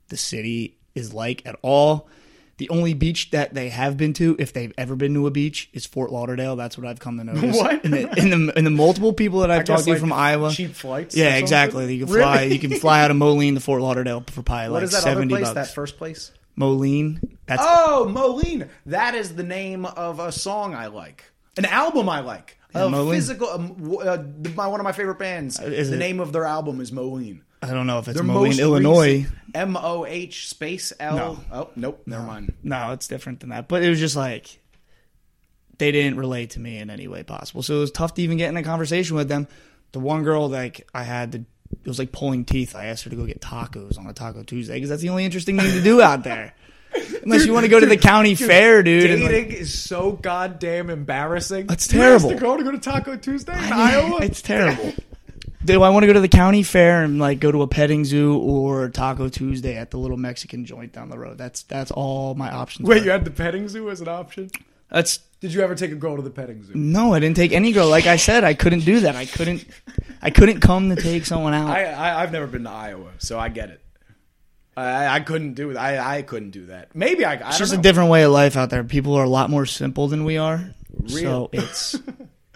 [0.09, 2.09] the city is like at all.
[2.57, 5.69] The only beach that they have been to, if they've ever been to a beach,
[5.73, 6.55] is Fort Lauderdale.
[6.55, 7.57] That's what I've come to notice.
[7.57, 7.85] What?
[7.85, 10.01] In the in the, in the multiple people that I've I guess, talked to like,
[10.01, 11.93] from Iowa, cheap flights Yeah, exactly.
[11.95, 12.43] You can fly.
[12.43, 12.53] Really?
[12.55, 14.99] You can fly out of Moline to Fort Lauderdale for probably What like is that
[15.03, 15.43] other seventy place?
[15.47, 15.55] bucks.
[15.55, 16.31] That first place?
[16.57, 17.21] Moline.
[17.47, 18.69] That's Oh, Moline.
[18.87, 21.25] That is the name of a song I like.
[21.57, 22.59] An album I like.
[22.75, 23.15] Yeah, a Moline?
[23.17, 23.49] physical.
[23.49, 24.19] Um, uh,
[24.55, 25.59] my, one of my favorite bands.
[25.61, 27.43] is the it- name of their album is Moline.
[27.71, 29.27] I don't know if it's Their Moline, Illinois.
[29.55, 31.17] M O H space L.
[31.17, 31.39] No.
[31.53, 32.03] Oh, nope.
[32.07, 32.55] Never mind.
[32.63, 33.69] No, it's different than that.
[33.69, 34.61] But it was just like
[35.79, 37.63] they didn't relate to me in any way possible.
[37.63, 39.47] So it was tough to even get in a conversation with them.
[39.93, 42.75] The one girl like I had to it was like pulling teeth.
[42.77, 45.25] I asked her to go get tacos on a Taco Tuesday because that's the only
[45.25, 46.55] interesting thing to do out there.
[47.25, 49.11] Unless you want to go to the county fair, dude.
[49.11, 51.67] and, like- Dating is so goddamn embarrassing.
[51.67, 52.29] That's You asked terrible.
[52.29, 54.19] the girl to go to Taco Tuesday in Iowa.
[54.23, 54.93] it's terrible.
[55.65, 58.05] Do I want to go to the county fair and like go to a petting
[58.05, 61.39] zoo or Taco Tuesday at the little Mexican joint down the road?
[61.39, 62.87] That's that's all my options.
[62.87, 63.05] Wait, were.
[63.05, 64.51] you had the petting zoo as an option?
[64.91, 66.75] that's Did you ever take a girl to the petting zoo?
[66.75, 67.89] No, I didn't take any girl.
[67.89, 69.17] Like I said, I couldn't do that.
[69.17, 69.65] I couldn't.
[70.21, 71.71] I couldn't come to take someone out.
[71.71, 73.81] I, I I've never been to Iowa, so I get it.
[74.77, 75.77] I I couldn't do it.
[75.77, 76.95] I I couldn't do that.
[76.95, 77.35] Maybe I.
[77.35, 77.79] I it's just know.
[77.79, 78.85] a different way of life out there.
[78.85, 80.75] People are a lot more simple than we are.
[81.01, 81.11] Real.
[81.11, 81.99] So it's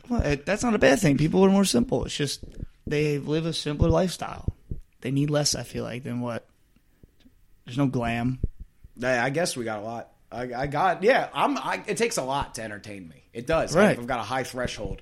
[0.09, 1.17] well, it, that's not a bad thing.
[1.17, 2.05] People are more simple.
[2.05, 2.45] It's just
[2.89, 4.53] they live a simpler lifestyle.
[5.01, 5.55] They need less.
[5.55, 6.47] I feel like than what.
[7.65, 8.39] There's no glam.
[9.03, 10.09] I I guess we got a lot.
[10.31, 11.29] I, I got yeah.
[11.33, 11.57] I'm.
[11.57, 13.25] I, it takes a lot to entertain me.
[13.33, 13.75] It does.
[13.75, 13.91] Right.
[13.91, 15.01] I've, I've got a high threshold,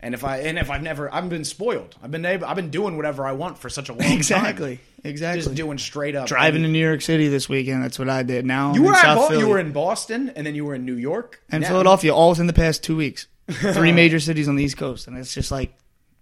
[0.00, 1.96] and if I and if I've never, I've been spoiled.
[2.02, 4.12] I've been able, I've been doing whatever I want for such a long time.
[4.12, 4.80] Exactly.
[5.04, 5.42] Exactly.
[5.42, 7.84] Just doing straight up Driving to New York City this weekend.
[7.84, 8.44] That's what I did.
[8.44, 10.64] Now You I'm were in at South Bo- you were in Boston, and then you
[10.64, 13.26] were in New York and Now- Philadelphia, all within the past two weeks.
[13.50, 15.72] Three major cities on the East Coast, and it's just like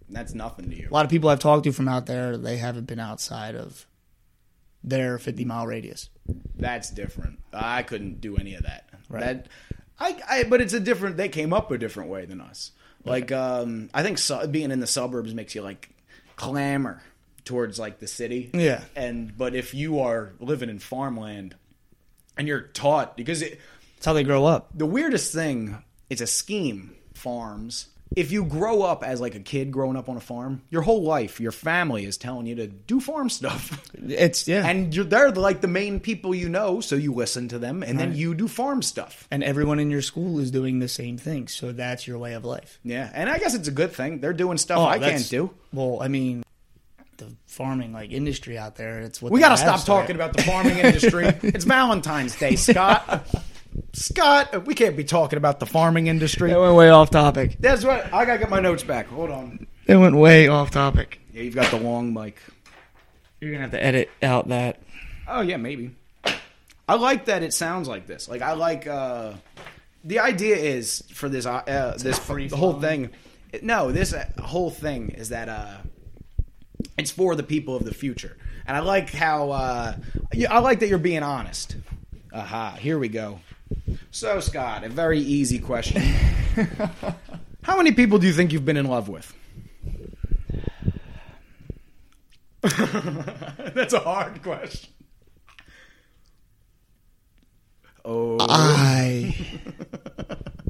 [0.09, 0.87] That's nothing to you.
[0.89, 3.85] a lot of people I've talked to from out there, they haven't been outside of
[4.83, 6.09] their 50 mile radius.
[6.55, 7.39] That's different.
[7.53, 8.89] I couldn't do any of that.
[9.09, 9.23] Right.
[9.23, 9.47] That,
[9.99, 11.17] I, I, but it's a different.
[11.17, 12.71] They came up a different way than us.
[13.03, 15.89] Like, um, I think su- being in the suburbs makes you like
[16.35, 17.01] clamor
[17.45, 18.49] towards like the city.
[18.53, 18.81] Yeah.
[18.95, 21.55] And but if you are living in farmland
[22.37, 23.59] and you're taught because it,
[23.95, 24.69] That's how they grow up.
[24.73, 29.71] the weirdest thing it's a scheme farms if you grow up as like a kid
[29.71, 32.99] growing up on a farm your whole life your family is telling you to do
[32.99, 37.13] farm stuff It's yeah, and, you're they're like the main people you know so you
[37.13, 40.51] listen to them and then you do farm stuff And everyone in your school is
[40.51, 42.79] doing the same thing, so that's your way of life.
[42.83, 45.51] yeah and i guess it's a good thing they're doing stuff Oh, i can't do
[45.73, 46.43] Well, I mean,
[47.17, 48.99] the farming like industry out there.
[48.99, 51.25] It's what We got to stop talking about the farming industry.
[51.41, 53.27] it's Valentine's Day, Scott.
[53.93, 56.51] Scott, we can't be talking about the farming industry.
[56.51, 57.57] It went way off topic.
[57.59, 58.11] That's right.
[58.13, 59.07] I gotta get my notes back.
[59.07, 59.67] Hold on.
[59.85, 61.19] It went way off topic.
[61.33, 62.37] Yeah, you've got the long mic.
[63.39, 64.81] You're gonna have to edit out that.
[65.27, 65.95] Oh yeah, maybe.
[66.89, 68.27] I like that it sounds like this.
[68.29, 69.33] Like I like uh
[70.03, 73.11] the idea is for this uh, uh this the whole thing.
[73.61, 75.77] No, this uh, whole thing is that uh
[76.97, 78.37] it's for the people of the future.
[78.65, 79.95] And I like how uh
[80.49, 81.75] I like that you're being honest.
[82.33, 83.39] Aha, here we go.
[84.11, 86.01] So Scott, a very easy question.
[87.63, 89.33] How many people do you think you've been in love with?
[92.61, 94.89] That's a hard question.
[98.03, 99.35] Oh, I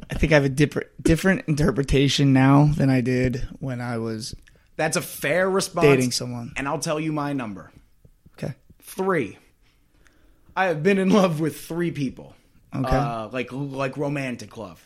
[0.09, 4.33] I think I have a different different interpretation now than I did when I was
[4.75, 5.85] that's a fair response.
[5.85, 6.51] dating someone.
[6.57, 7.71] And I'll tell you my number
[8.37, 8.55] Okay.
[8.81, 9.37] three.
[10.55, 12.33] I have been in love with three people.
[12.85, 12.95] Okay.
[12.95, 14.85] Uh, like like romantic love,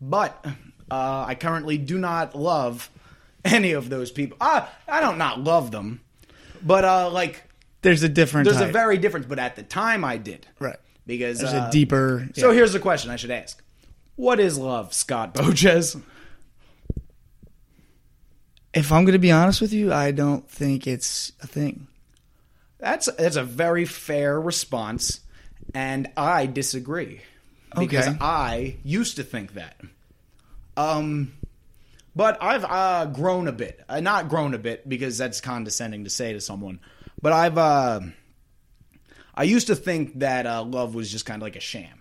[0.00, 0.44] but
[0.90, 2.90] uh, I currently do not love
[3.44, 4.36] any of those people.
[4.40, 6.00] I I don't not love them,
[6.62, 7.44] but uh, like
[7.82, 8.48] There's a different.
[8.48, 9.26] there's a very difference.
[9.26, 10.76] But at the time, I did right.
[11.06, 12.28] because There's uh, a deeper.
[12.34, 12.56] So yeah.
[12.56, 13.62] here's the question I should ask:
[14.16, 15.96] What is love, Scott Boches?
[18.74, 21.88] if I'm going to be honest with you, I don't think it's a thing.
[22.78, 25.20] That's that's a very fair response,
[25.74, 27.20] and I disagree
[27.78, 28.18] because Okay.
[28.20, 29.80] I used to think that.
[30.76, 31.32] Um,
[32.14, 33.80] but I've uh, grown a bit.
[33.88, 36.80] Uh, not grown a bit because that's condescending to say to someone.
[37.20, 38.00] But I've uh,
[39.34, 42.00] I used to think that uh, love was just kind of like a sham.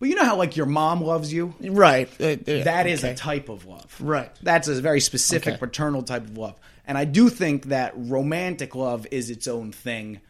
[0.00, 1.54] But you know how like your mom loves you.
[1.60, 2.08] Right.
[2.20, 3.96] Uh, yeah, That is a type of love.
[4.00, 4.30] Right.
[4.42, 5.58] That's a very specific Okay.
[5.58, 6.56] paternal type of love.
[6.86, 10.20] And I do think that romantic love is its own thing.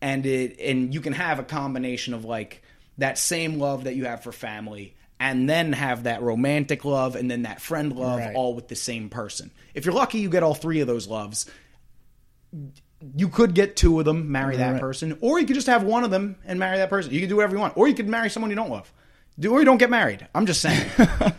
[0.00, 2.62] And it and you can have a combination of like
[2.98, 7.28] that same love that you have for family and then have that romantic love and
[7.30, 8.34] then that friend love Right.
[8.36, 9.50] all with the same person.
[9.74, 11.50] If you're lucky you get all three of those loves.
[13.14, 14.80] You could get two of them, marry that Right.
[14.80, 17.12] person, or you could just have one of them and marry that person.
[17.12, 18.92] You can do whatever you want, or you could marry someone you don't love,
[19.38, 20.26] do or you don't get married.
[20.34, 20.88] I'm just saying.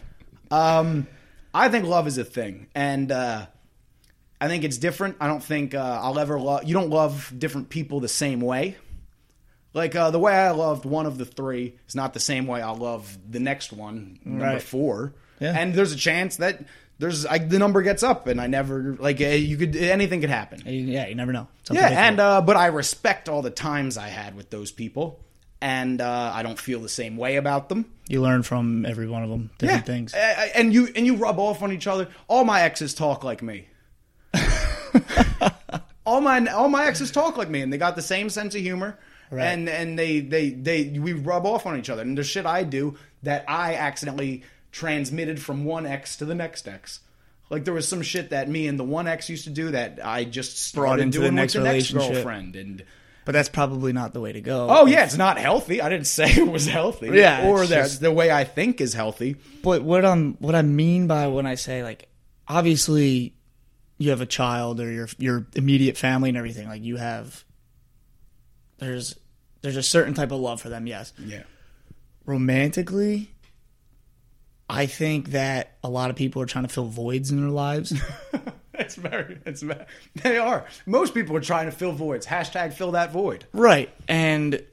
[0.52, 1.06] Um,
[1.54, 3.46] I think love is a thing, and uh,
[4.42, 5.18] I think it's different.
[5.20, 6.64] I don't think uh, I'll ever love.
[6.64, 8.78] You don't love different people the same way.
[9.74, 12.62] Like uh, the way I loved one of the three is not the same way
[12.62, 14.62] I'll love the next one, number Right.
[14.62, 15.14] four.
[15.40, 15.54] Yeah.
[15.58, 16.62] And there's a chance that
[16.98, 20.30] there's I, the number gets up, and I never like uh, you could anything could
[20.32, 20.64] happen.
[20.66, 21.48] Yeah, you never know.
[21.62, 25.24] It's Yeah, and uh, but I respect all the times I had with those people,
[25.62, 27.86] and uh, I don't feel the same way about them.
[28.10, 30.14] you learn from every one of them different things.
[30.14, 32.10] A- a- and you and you rub off on each other.
[32.28, 33.68] All my exes talk like me.
[36.06, 38.62] all my all my exes talk like me, and they got the same sense of
[38.62, 38.98] humor.
[39.32, 39.44] Right.
[39.46, 42.02] And and they, they they we rub off on each other.
[42.02, 46.68] And there's shit I do that I accidentally transmitted from one ex to the next
[46.68, 47.02] ex.
[47.52, 50.00] Like there was some shit that me and the one ex used to do that
[50.04, 52.14] I just started Brought into the next with the next relationship.
[52.24, 52.56] girlfriend.
[52.56, 52.84] And
[53.26, 54.68] But that's probably not the way to go.
[54.68, 55.80] oh yeah, it's not healthy.
[55.80, 57.10] I didn't say it was healthy.
[57.14, 59.36] Yeah, or that just- the way I think is healthy.
[59.62, 62.08] But what I'm what I mean by when I say like
[62.48, 63.36] obviously
[64.00, 67.44] you have a child or your your immediate family and everything like you have
[68.80, 69.16] there's
[69.62, 71.44] there's a certain type of love for them yes Yeah.
[72.26, 73.30] romantically
[74.72, 77.94] I think that a lot of people are trying to fill voids in their lives
[78.74, 79.84] It's very, it's very,
[80.24, 80.66] they are.
[80.86, 82.26] Most people are trying to fill voids.
[82.26, 83.46] Hashtag fill that void.
[83.52, 84.64] right and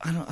[0.00, 0.28] I don't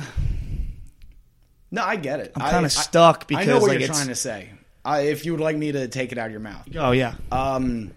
[1.71, 2.33] No, I get it.
[2.35, 4.49] I'm kinda I- stuck I know because, what like, you're trying to say.
[4.87, 7.15] I, if you would like me to take it out of your mouth, oh yeah
[7.31, 7.91] um,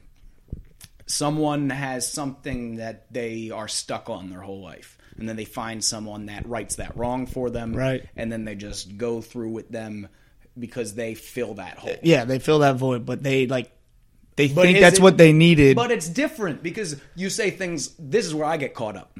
[1.06, 5.82] someone has something that they are stuck on their whole life, and then they find
[5.84, 8.04] someone that rights that wrong for them, Right.
[8.16, 10.08] And then they just go through with them
[10.58, 11.96] because they fill that hole.
[12.02, 13.70] yeah they fill that void but they like
[14.36, 17.94] they But think that's it- what they needed But it's different because you say things.
[17.98, 19.16] This is where I get caught up.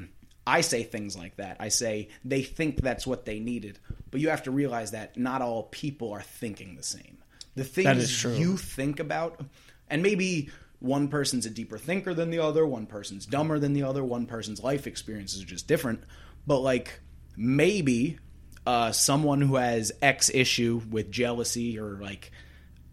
[0.47, 1.57] I say things like that.
[1.59, 3.77] I say they think that's what they needed,
[4.09, 7.17] but you have to realize that not all people are thinking the same.
[7.55, 8.33] The things That is true.
[8.33, 9.41] you think about,
[9.89, 13.83] and maybe one person's a deeper thinker than the other, one person's dumber than the
[13.83, 16.03] other, one person's life experiences are just different.
[16.47, 16.99] But like
[17.37, 18.17] maybe
[18.65, 22.31] uh, someone who has X issue with jealousy or like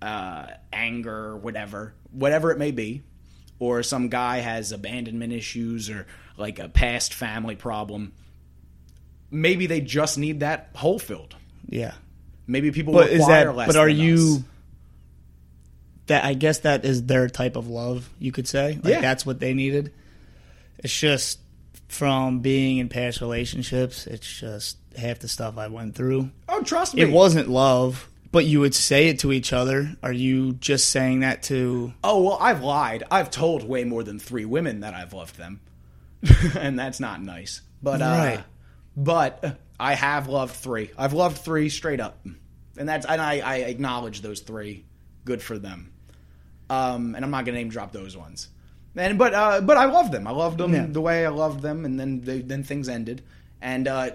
[0.02, 3.02] uh, anger or whatever, whatever it may be,
[3.58, 8.12] or some guy has abandonment issues or like a past family problem.
[9.30, 11.36] Maybe they just need that hole filled.
[11.68, 11.94] yeah
[12.48, 13.56] Maybe people But is require that?
[13.56, 13.66] less.
[13.68, 14.14] But are you?
[14.38, 14.42] us.
[16.06, 18.08] That I guess that is their type of love.
[18.18, 19.00] You could say, like Yeah.
[19.02, 19.92] that's what they needed.
[20.78, 21.38] It's just
[21.88, 24.06] from being in past relationships.
[24.06, 26.30] It's just half the stuff I went through.
[26.48, 27.02] Oh, trust me.
[27.02, 29.96] It wasn't love, but you would say it to each other.
[30.02, 31.92] Are you just saying that to?
[32.02, 33.04] Oh well, I've lied.
[33.10, 35.60] I've told way more than three women that I've loved them,
[36.56, 37.60] and that's not nice.
[37.82, 38.44] But uh, Right.
[38.96, 40.90] but I have loved three.
[40.98, 42.24] I've loved three straight up,
[42.76, 44.84] and that's and I, I acknowledge those three.
[45.24, 45.92] Good for them.
[46.70, 48.48] Um, and I'm not gonna name drop those ones.
[48.96, 50.26] And but uh, but I loved them.
[50.26, 50.86] I loved them Yeah.
[50.88, 53.22] the way I loved them, and then they, then things ended.
[53.60, 54.10] And uh,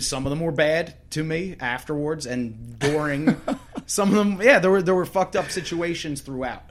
[0.00, 3.36] some of them were bad to me afterwards, and during
[3.86, 6.62] some of them, yeah, there were there were fucked up situations throughout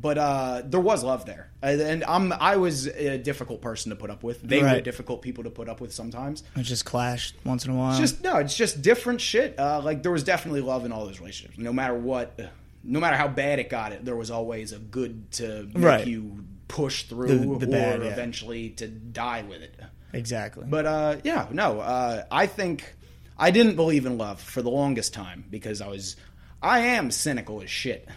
[0.00, 4.10] but uh, there was love there, and I'm I was a difficult person to put
[4.10, 4.42] up with.
[4.42, 6.42] They were difficult people to put up with sometimes.
[6.56, 7.90] It just clashed once in a while.
[7.90, 9.58] It's just no, it's just different shit.
[9.58, 11.58] Uh, like there was definitely love in all those relationships.
[11.58, 12.38] No matter what,
[12.84, 16.06] no matter how bad it got, it there was always a good to make Right.
[16.06, 17.28] you push through,
[17.58, 18.06] The- the or bad, yeah.
[18.08, 19.74] eventually to die with it.
[20.12, 20.64] exactly.
[20.68, 22.94] But uh, yeah, no, uh, I think
[23.38, 26.16] I didn't believe in love for the longest time because I was,
[26.62, 28.08] I am cynical as shit,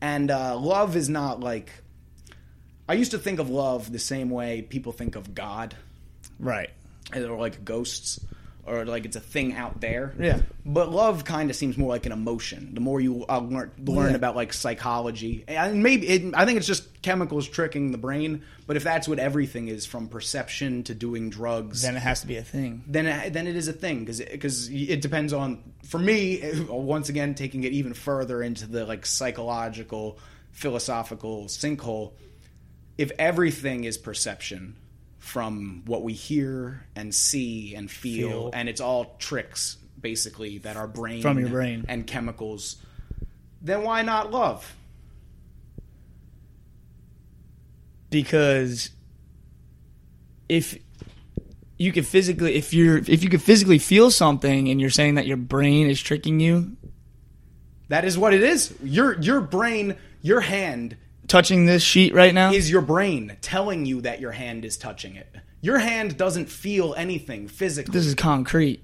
[0.00, 1.70] and uh, love is not like.
[2.88, 5.76] I used to think of love the same way people think of God,
[6.40, 6.70] right.
[7.14, 8.18] or like ghosts,
[8.70, 10.14] or like it's a thing out there.
[10.18, 10.40] Yeah.
[10.64, 12.74] But love kind of seems more like an emotion.
[12.74, 14.16] The more you uh, learn, learn Yeah.
[14.16, 18.42] about like psychology, and maybe it, I think it's just chemicals tricking the brain.
[18.66, 22.26] But if that's what everything is, from perception to doing drugs, Then it has to
[22.28, 22.84] be a thing.
[22.86, 27.08] then it, then it is a thing because because it depends on for me once
[27.08, 30.18] again taking it even further into the like psychological
[30.52, 32.12] philosophical sinkhole
[32.98, 34.76] if everything is perception
[35.20, 38.50] from what we hear and see and feel, Feel.
[38.52, 41.84] and it's all tricks basically that our brain From your brain.
[41.88, 42.76] and chemicals
[43.62, 44.74] then why not love
[48.08, 48.90] because
[50.48, 50.78] if
[51.76, 55.26] you could physically if you're if you could physically feel something and you're saying that
[55.26, 56.76] your brain is tricking you
[57.88, 60.96] that is what it is your your brain your hand
[61.30, 65.16] touching this sheet right now is your brain telling you that your hand is touching
[65.16, 65.28] it.
[65.62, 67.92] Your hand doesn't feel anything physically.
[67.92, 68.82] this is concrete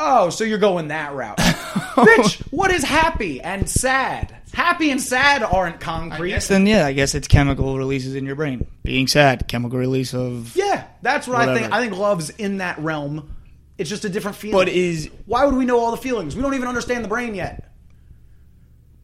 [0.00, 1.36] oh, so you're going that route.
[1.38, 4.34] Bitch, what is happy and sad?
[4.52, 6.30] Happy and sad aren't concrete.
[6.30, 10.12] Yes, then yeah i guess it's chemical releases in your brain being sad chemical release
[10.12, 11.72] of yeah, that's what I think.
[11.72, 13.36] I think love's in that realm.
[13.78, 14.58] It's just a different feeling.
[14.58, 16.34] but is Why would we know all the feelings?
[16.34, 17.70] We don't even understand the brain yet.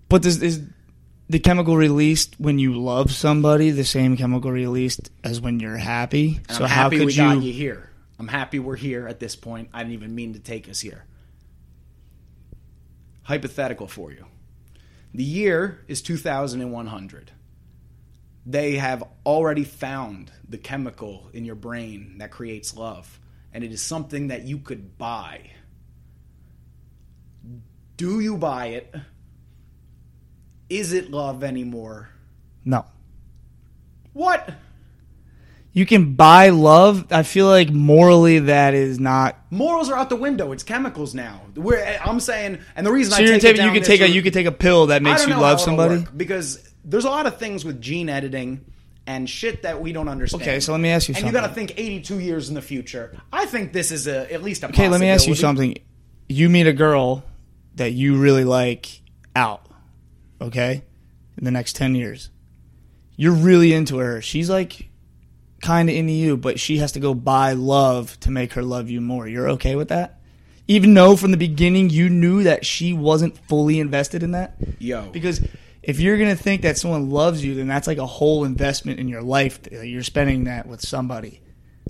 [0.08, 0.62] but this is
[1.28, 6.40] the chemical released when you love somebody the same chemical released as when you're happy
[6.48, 7.90] And so I'm how happy could we you, got you here.
[8.18, 9.68] I'm happy we're here at this point.
[9.74, 11.04] I didn't even mean to take us here.
[13.22, 14.26] Hypothetical for you.
[15.12, 17.32] The year is 2100.
[18.44, 23.18] They have already found the chemical in your brain that creates love,
[23.52, 25.50] and it is something that you could buy.
[27.96, 28.94] Do you buy it?
[30.68, 32.08] Is it love anymore?
[32.64, 32.84] no
[34.12, 34.54] What?
[35.72, 40.16] you can buy love i feel like morally that is not Morals are out the
[40.16, 40.52] window.
[40.52, 41.40] It's chemicals now.
[41.54, 44.04] We're, I'm saying, and the reason So I take it taking, you this take a
[44.04, 46.04] route- you could take a pill that makes you love somebody.
[46.14, 48.64] because there's a lot of things with gene editing
[49.06, 50.42] and shit that we don't understand.
[50.42, 51.34] Okay, so let me ask you and something.
[51.34, 53.16] you got to think 82 years in the future.
[53.32, 55.76] I think this is a at least a Okay, let me ask you something.
[56.28, 57.24] You meet a girl
[57.76, 59.00] that you really like
[59.36, 59.65] out,
[60.40, 60.82] okay?
[61.36, 62.30] In the next 10 years.
[63.16, 64.20] You're really into her.
[64.20, 64.90] She's like
[65.62, 68.90] kind of into you, but she has to go buy love to make her love
[68.90, 69.26] you more.
[69.26, 70.20] You're okay with that?
[70.68, 74.56] Even though from the beginning you knew that she wasn't fully invested in that?
[74.78, 75.40] Yo, Because
[75.82, 79.08] if you're gonna think that someone loves you, then that's like a whole investment in
[79.08, 79.60] your life.
[79.70, 81.40] You're spending that with somebody.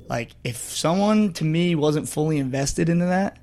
[0.09, 3.39] Like if someone to me wasn't fully invested into that,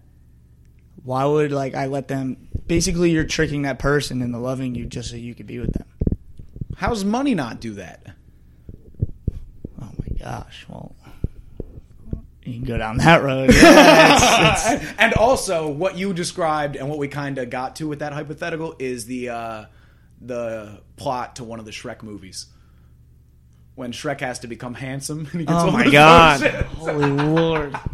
[1.04, 2.48] why would like I let them?
[2.68, 5.86] Basically, you're tricking that person into loving you just so you could be with them.
[6.78, 8.06] how's money not do that?
[9.82, 10.66] Oh my gosh!
[10.70, 10.96] Well,
[12.44, 13.54] you can go down that road.
[13.54, 17.88] Yeah, it's- it's- and also, what you described and what we kind of got to
[17.88, 19.66] with that hypothetical is the uh,
[20.22, 22.48] the plot to one of the Shrek movies.
[23.76, 26.42] When Shrek has to become handsome, and he gets oh all my god!
[26.42, 27.76] Holy lord!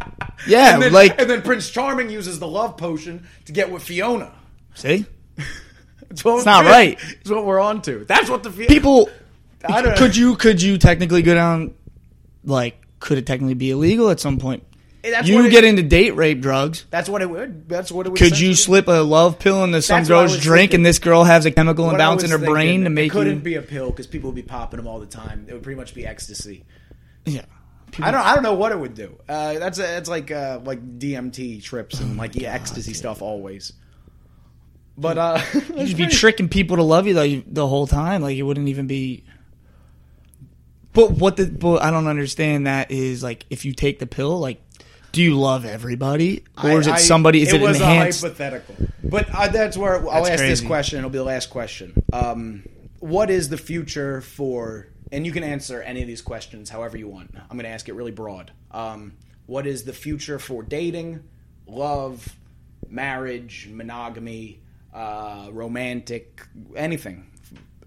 [0.46, 3.82] Yeah, and then, like and then Prince Charming uses the love potion to get with
[3.82, 4.32] Fiona.
[4.74, 5.04] see,
[6.10, 6.98] It's, It's not right.
[7.20, 8.06] It's what we're on to.
[8.06, 9.10] That's what the fe- people
[9.68, 11.74] I don't- could you could you technically go down
[12.42, 14.62] like could it technically be illegal at some point
[15.02, 17.68] That's you it- get into date rape drugs That's what it would.
[17.68, 18.18] That's what it would.
[18.18, 20.80] could you slip a love pill into some That's girl's drink thinking.
[20.80, 23.10] and this girl has a chemical What imbalance in her brain thinking, to make it
[23.10, 25.46] couldn't you be a pill because people would be popping them all the time.
[25.48, 26.64] It would pretty much be ecstasy.
[27.24, 27.44] Yeah.
[28.00, 28.20] I don't.
[28.20, 29.18] I don't know what it would do.
[29.28, 33.20] Uh, that's a, it's like uh, like DMT trips and like Oh the ecstasy stuff
[33.20, 33.72] always.
[34.96, 35.40] But uh,
[35.76, 38.22] You'd be tricking people to love you the whole time.
[38.22, 39.24] Like it wouldn't even be.
[40.92, 41.46] But what the?
[41.46, 42.66] But I don't understand.
[42.66, 44.60] That is like if you take the pill, like,
[45.12, 47.42] do you love everybody, or is it somebody?
[47.42, 48.22] Is it, was enhanced?
[48.22, 48.76] a hypothetical.
[49.02, 50.98] But uh, that's where I'll That's ask this question.
[50.98, 52.00] It'll be the last question.
[52.12, 52.64] Um,
[53.00, 54.88] what is the future for?
[55.12, 57.34] And you can answer any of these questions however you want.
[57.34, 58.52] I'm going to ask it really broad.
[58.70, 59.14] Um,
[59.46, 61.24] what is the future for dating,
[61.66, 62.36] love,
[62.88, 64.60] marriage, monogamy,
[64.94, 66.46] uh, romantic,
[66.76, 67.28] anything,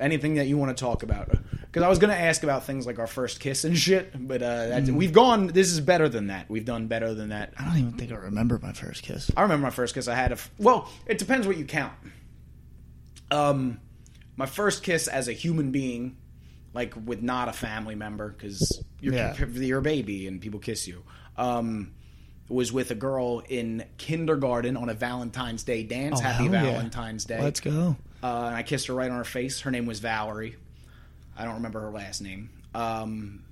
[0.01, 1.37] anything that you want to talk about?
[1.73, 4.43] Because I was going to ask about things like our first kiss and shit, but
[4.43, 4.45] uh,
[4.79, 4.91] Mm.
[4.93, 5.47] we've gone.
[5.47, 6.47] This is better than that.
[6.47, 7.55] We've done better than that.
[7.57, 9.31] I don't even think I remember my first kiss.
[9.35, 10.07] I remember my first kiss.
[10.07, 10.87] I had a f- well.
[11.07, 11.93] It depends what you count.
[13.31, 13.79] Um,
[14.35, 16.17] my first kiss as a human being,
[16.75, 19.35] like with not a family member, because you're Yeah.
[19.55, 21.03] you're a baby and people kiss you.
[21.37, 21.93] Um,
[22.49, 26.19] was with a girl in kindergarten on a Valentine's Day dance.
[26.19, 26.61] Oh, Happy hell yeah.
[26.73, 27.41] Valentine's Day.
[27.41, 27.95] Let's go.
[28.21, 29.61] Uh, and I kissed her right on her face.
[29.61, 30.55] Her name was Valerie.
[31.37, 32.49] I don't remember her last name.
[32.75, 33.43] Um,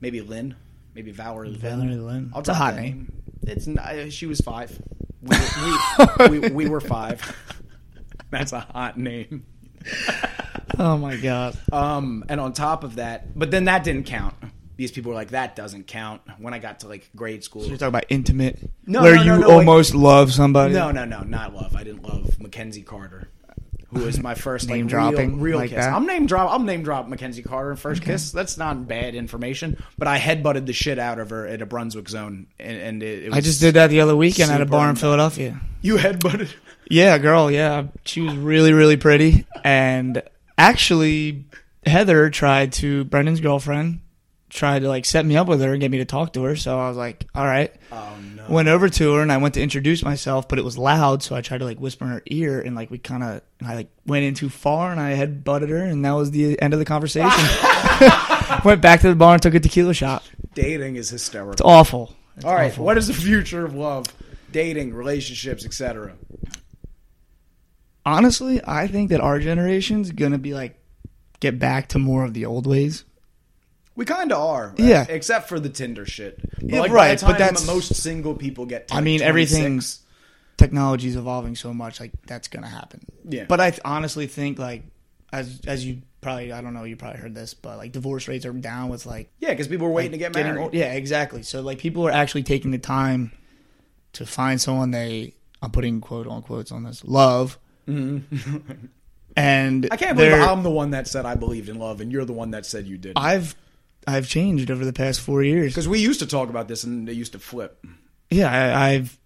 [0.00, 0.54] maybe Lynn.
[0.94, 1.58] Maybe Valerie Lynn.
[1.60, 2.30] Valerie Lynn.
[2.34, 3.12] I'll It's a hot name.
[3.42, 4.80] It's not, she was five.
[5.22, 5.36] We,
[6.28, 7.20] we, we, we were five.
[8.30, 9.44] That's a hot name.
[10.78, 11.56] Oh my god.
[11.72, 14.34] Um, and on top of that, but then that didn't count.
[14.76, 16.20] These people were like, that doesn't count.
[16.38, 19.34] When I got to like grade school, You're talking about intimate, No, where no, no,
[19.34, 20.74] you no, like- almost love somebody.
[20.74, 21.76] no, no, no, not love.
[21.76, 23.28] I didn't love Mackenzie Carter,
[23.94, 25.84] who was my first Name real, dropping real like kiss.
[25.84, 25.92] that?
[25.92, 26.50] I'm name drop.
[26.52, 28.32] I'm name drop Mackenzie Carter in first kiss.
[28.32, 29.82] That's not bad information.
[29.96, 33.24] But I headbutted the shit out of her at a Brunswick zone, and, and it,
[33.24, 34.96] it was I just did that the other weekend at a bar in.
[34.96, 35.60] Philadelphia.
[35.80, 36.52] You headbutted.
[36.90, 37.50] Yeah, girl.
[37.50, 40.22] Yeah, she was really, really pretty, and
[40.58, 41.46] actually,
[41.86, 44.00] Heather tried to Brendan's girlfriend
[44.54, 46.54] tried to like set me up with her and get me to talk to her.
[46.54, 47.74] So I was like, all right.
[47.90, 48.46] Oh no.
[48.48, 51.34] Went over to her and I went to introduce myself, but it was loud, so
[51.34, 53.74] I tried to like whisper in her ear and like we kind of and I
[53.74, 56.72] like went in too far and I had butted her and that was the end
[56.72, 57.30] of the conversation.
[58.64, 60.22] went back to the bar and took a tequila shot.
[60.54, 61.52] Dating is hysterical.
[61.52, 62.14] It's awful.
[62.36, 62.84] It's All right, awful.
[62.84, 64.06] what is the future of love,
[64.52, 66.14] dating, relationships, etc.?
[68.06, 70.78] honestly, I think that our generation's gonna be like
[71.40, 73.04] get back to more of the old ways.
[73.96, 74.78] We kind of are, right?
[74.78, 75.06] Yeah.
[75.08, 76.40] Except for the Tinder shit.
[76.60, 78.88] But Yeah, like right, but that's- most single people get.
[78.90, 80.00] I like mean, 26, everything's
[80.56, 83.00] technology's evolving so much, like that's gonna happen.
[83.28, 83.44] Yeah.
[83.48, 84.84] But I th- honestly think like
[85.32, 88.46] as as you probably I don't know you probably heard this, but like divorce rates
[88.46, 90.58] are down with like Yeah, because people are waiting to get married.
[90.60, 91.42] old- Yeah, exactly.
[91.42, 93.30] So like people are actually taking the time
[94.14, 97.58] to find someone they I'm putting quote on quotes on this love.
[97.86, 99.86] and Mm-hmm.
[99.92, 102.32] I can't believe I'm the one that said I believed in love, and you're the
[102.32, 103.12] one that said you did.
[103.16, 103.54] I've
[104.06, 105.72] I've changed over the past four years.
[105.72, 107.84] Because we used to talk about this, and they used to flip.
[108.30, 109.18] Yeah, I, I've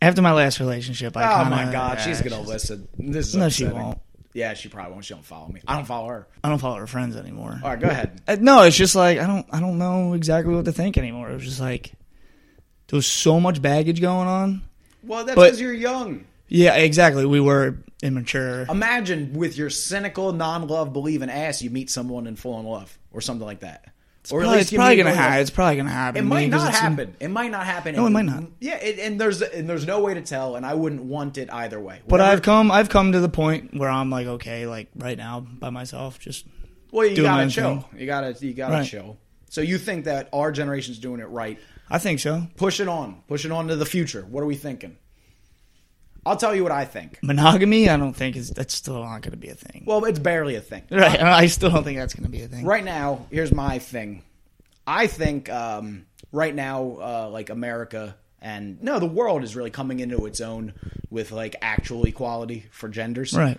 [0.00, 1.16] after my last relationship.
[1.16, 2.88] I oh kinda, my god, she's yeah, gonna listen.
[2.98, 3.98] This is No, she won't.
[4.34, 5.04] Yeah, she probably won't.
[5.04, 5.60] She don't follow me.
[5.68, 6.26] I don't follow her.
[6.42, 7.60] I don't follow her friends anymore.
[7.62, 8.22] All right, go ahead.
[8.26, 11.30] Uh, No, it's just like I don't I don't know exactly what to think anymore.
[11.30, 11.92] It was just like
[12.88, 14.62] there was so much baggage going on.
[15.02, 16.24] Well, that's because you're young.
[16.48, 17.24] Yeah, exactly.
[17.26, 18.66] We were immature.
[18.68, 23.20] Imagine with your cynical, non-love believing ass, you meet someone and fall in love, or
[23.20, 23.86] something like that.
[24.30, 25.40] or Probably- it's probably gonna happen.
[25.40, 26.18] It's probably gonna happen.
[26.24, 27.16] It might not it's- happen.
[27.18, 27.96] It might not happen.
[27.96, 28.44] No, it might not.
[28.60, 31.52] Yeah, it, and there's and there's no way to tell, and I wouldn't want it
[31.52, 32.02] either way.
[32.06, 35.40] But I've come I've come to the point where I'm like, okay, like right now
[35.40, 36.46] by myself, just
[36.92, 37.80] well, you gotta chill.
[37.90, 38.00] thing.
[38.00, 38.86] You gotta you gotta Right.
[38.86, 39.16] chill.
[39.50, 41.58] So you think that our generation's doing it right?
[41.90, 42.46] I think so.
[42.56, 43.22] Push it on.
[43.26, 44.22] Push it on to the future.
[44.30, 44.96] What are we thinking?
[46.24, 47.18] I'll tell you what I think.
[47.22, 49.84] Monogamy, I don't think is that's still not going to be a thing.
[49.86, 50.82] Well, it's barely a thing.
[50.90, 52.64] right, I still don't think that's going to be a thing.
[52.64, 54.22] right now, here's my thing.
[54.86, 60.00] I think um, right now, uh, like America and no, the world is really coming
[60.00, 60.74] into its own
[61.10, 63.32] with like actual equality for genders.
[63.32, 63.58] Right.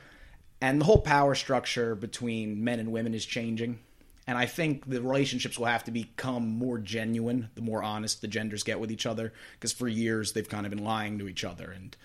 [0.59, 3.79] And the whole power structure between men and women is changing.
[4.27, 8.27] And I think the relationships will have to become more genuine the more honest the
[8.27, 9.33] genders get with each other.
[9.53, 11.95] Because for years they've kind of been lying to each other and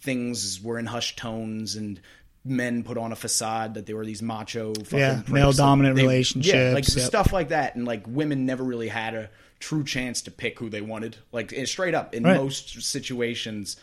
[0.00, 2.00] things were in hushed tones and
[2.44, 6.08] men put on a facade that they were these macho fucking Yeah, male-dominant They- Yeah,
[6.08, 7.06] relationships, like yep.
[7.06, 7.74] stuff like that.
[7.74, 11.16] And like women never really had a true chance to pick who they wanted.
[11.32, 12.36] Like eh, straight up in Right.
[12.36, 13.76] most situations,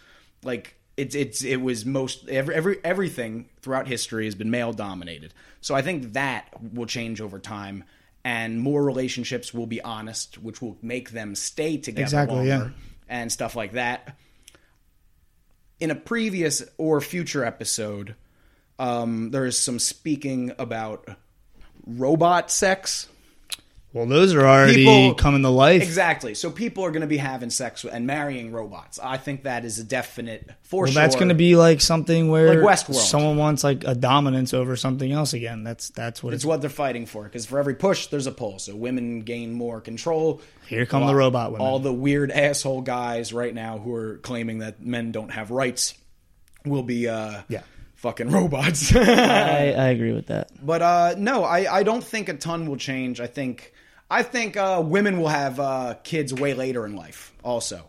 [0.44, 5.34] like it's it's it was most every every everything throughout history has been male dominated.
[5.60, 7.84] So I think that will change over time.
[8.26, 12.70] And more relationships will be honest, which will make them stay together Exactly, longer yeah.
[13.10, 14.16] and stuff like that
[15.84, 18.16] in a previous or future episode,
[18.80, 21.06] um, there is some speaking about
[21.86, 23.10] robot sex.
[23.92, 25.84] Well, those are already People- coming to life.
[25.84, 26.34] Exactly.
[26.34, 28.98] So people are going to be having sex with, and marrying robots.
[29.04, 31.02] I think that is a definite for Well, sure.
[31.02, 32.96] that's going to be like something where Like Westworld.
[32.96, 35.64] someone wants like a dominance over something else again.
[35.64, 36.46] That's that's what It's it's.
[36.48, 38.58] what they're fighting for because for every push, there's a pull.
[38.58, 40.42] So women gain more control.
[40.74, 41.66] Here come A the robot women.
[41.66, 45.94] All the weird asshole guys right now who are claiming that men don't have rights
[46.66, 47.62] will be uh, Yeah.
[47.96, 48.96] fucking robots.
[48.96, 50.50] I, I agree with that.
[50.66, 53.20] But uh, no, I, I don't think a ton will change.
[53.20, 53.74] I think
[54.10, 57.88] I think uh, women will have uh, kids way later in life also.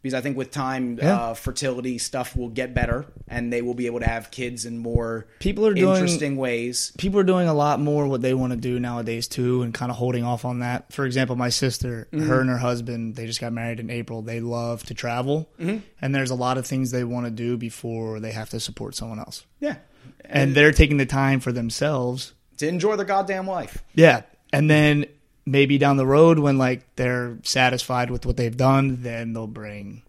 [0.00, 1.16] Because I think with time, Yeah.
[1.16, 4.78] uh, fertility stuff will get better, and they will be able to have kids in
[4.78, 6.92] more People are doing- interesting ways.
[6.98, 9.90] People are doing a lot more what they want to do nowadays too, and kind
[9.90, 10.92] of holding off on that.
[10.92, 12.28] For example, my sister, Mm-hmm.
[12.28, 14.22] her and her husband, they just got married in April.
[14.22, 15.78] They love to travel, Mm-hmm.
[16.00, 18.94] and there's a lot of things they want to do before they have to support
[18.94, 19.46] someone else.
[19.58, 19.76] Yeah,
[20.24, 23.82] And they're taking the time for themselves to enjoy their goddamn life.
[23.94, 24.22] Yeah.
[24.52, 25.06] And then
[25.50, 30.02] maybe down the road when like they're satisfied with what they've done, then they'll bring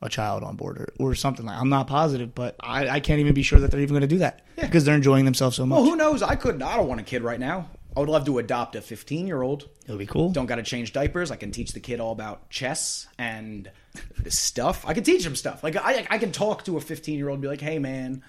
[0.00, 3.20] a child on board or, or something like I'm not positive, but I, I can't
[3.20, 4.42] even be sure that they're even gonna do that.
[4.56, 5.76] Because they're enjoying themselves so much.
[5.76, 6.22] Well, who knows?
[6.22, 6.62] I couldn't.
[6.62, 7.68] I don't want a kid right now.
[7.96, 9.68] I would love to adopt a 15 year old.
[9.84, 10.30] It'll be cool.
[10.30, 11.30] Don't got to change diapers.
[11.30, 13.70] I can teach the kid all about chess and
[14.28, 14.84] stuff.
[14.86, 15.62] I can teach him stuff.
[15.62, 18.22] Like I, I can talk to a 15 year old and be like, "Hey, man,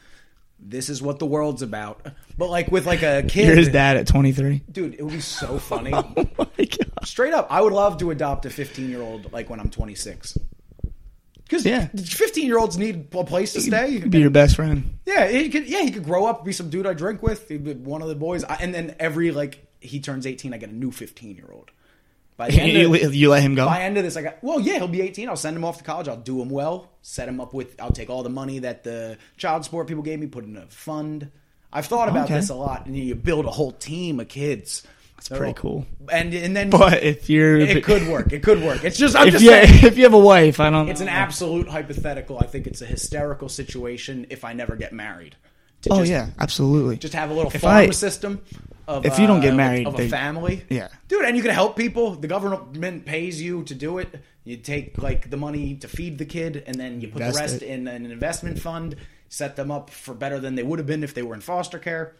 [0.70, 2.06] this is what the world's about."
[2.38, 4.62] But like with like a kid, You're his dad at 23.
[4.72, 5.92] dude, it would be so oh funny.
[5.94, 6.90] Oh my god.
[7.06, 10.38] Straight up, I would love to adopt a 15 year old like when I'm 26.
[11.44, 11.88] Because Yeah.
[11.88, 14.00] 15 year olds need a place to stay.
[14.00, 14.98] Be your best friend.
[15.06, 15.68] Yeah, he could.
[15.68, 18.08] Yeah, he could grow up, be some dude I drink with, he'd be one of
[18.08, 21.36] the boys, I, and then every like he turns eighteen, I get a new fifteen
[21.36, 21.70] year old.
[22.38, 23.66] By the end You, of, you let him go.
[23.66, 25.30] by end of this, I got well, yeah, he'll be eighteen.
[25.30, 26.08] I'll send him off to college.
[26.08, 27.80] I'll do him well, set him up with.
[27.82, 30.66] I'll take all the money that the child support people gave me, put in a
[30.68, 31.30] fund.
[31.72, 32.36] I've thought about Okay.
[32.36, 34.84] this a lot, and you build a whole team of kids.
[35.16, 35.86] That's pretty cool.
[36.12, 38.34] And and then, But if you're it could work.
[38.34, 38.84] It could work.
[38.84, 39.86] It's just I'm if just you saying.
[39.86, 40.90] if you have a wife, I don't.
[40.90, 42.38] It's an absolute hypothetical.
[42.40, 45.36] I think it's a hysterical situation if I never get married.
[45.92, 46.98] Oh just- yeah, absolutely.
[46.98, 48.42] just have a little If farm I- system.
[48.86, 50.90] Of, if you don't get uh, married, of a they- family, Yeah.
[51.08, 52.16] dude, and you can help people.
[52.16, 54.14] The government pays you to do it.
[54.44, 57.42] You take like the money to feed the kid, and then you put Invest the
[57.42, 57.68] rest it.
[57.68, 58.98] in an investment fund.
[59.30, 61.80] Set them up for better than they would have been if they were in foster
[61.80, 62.14] care.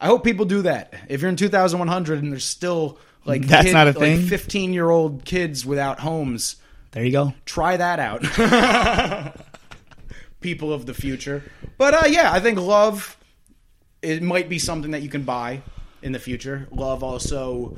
[0.00, 0.94] I hope people do that.
[1.10, 4.26] If you're in 2100 and there's still like That's not a like thing?
[4.26, 6.56] 15 year old kids without homes,
[6.92, 7.34] there you go.
[7.44, 9.34] try that out.
[10.40, 11.42] People of the future.
[11.76, 13.16] But uh, yeah, I think love
[14.02, 15.62] it might be something that you can buy
[16.02, 16.68] in the future.
[16.70, 17.76] Love also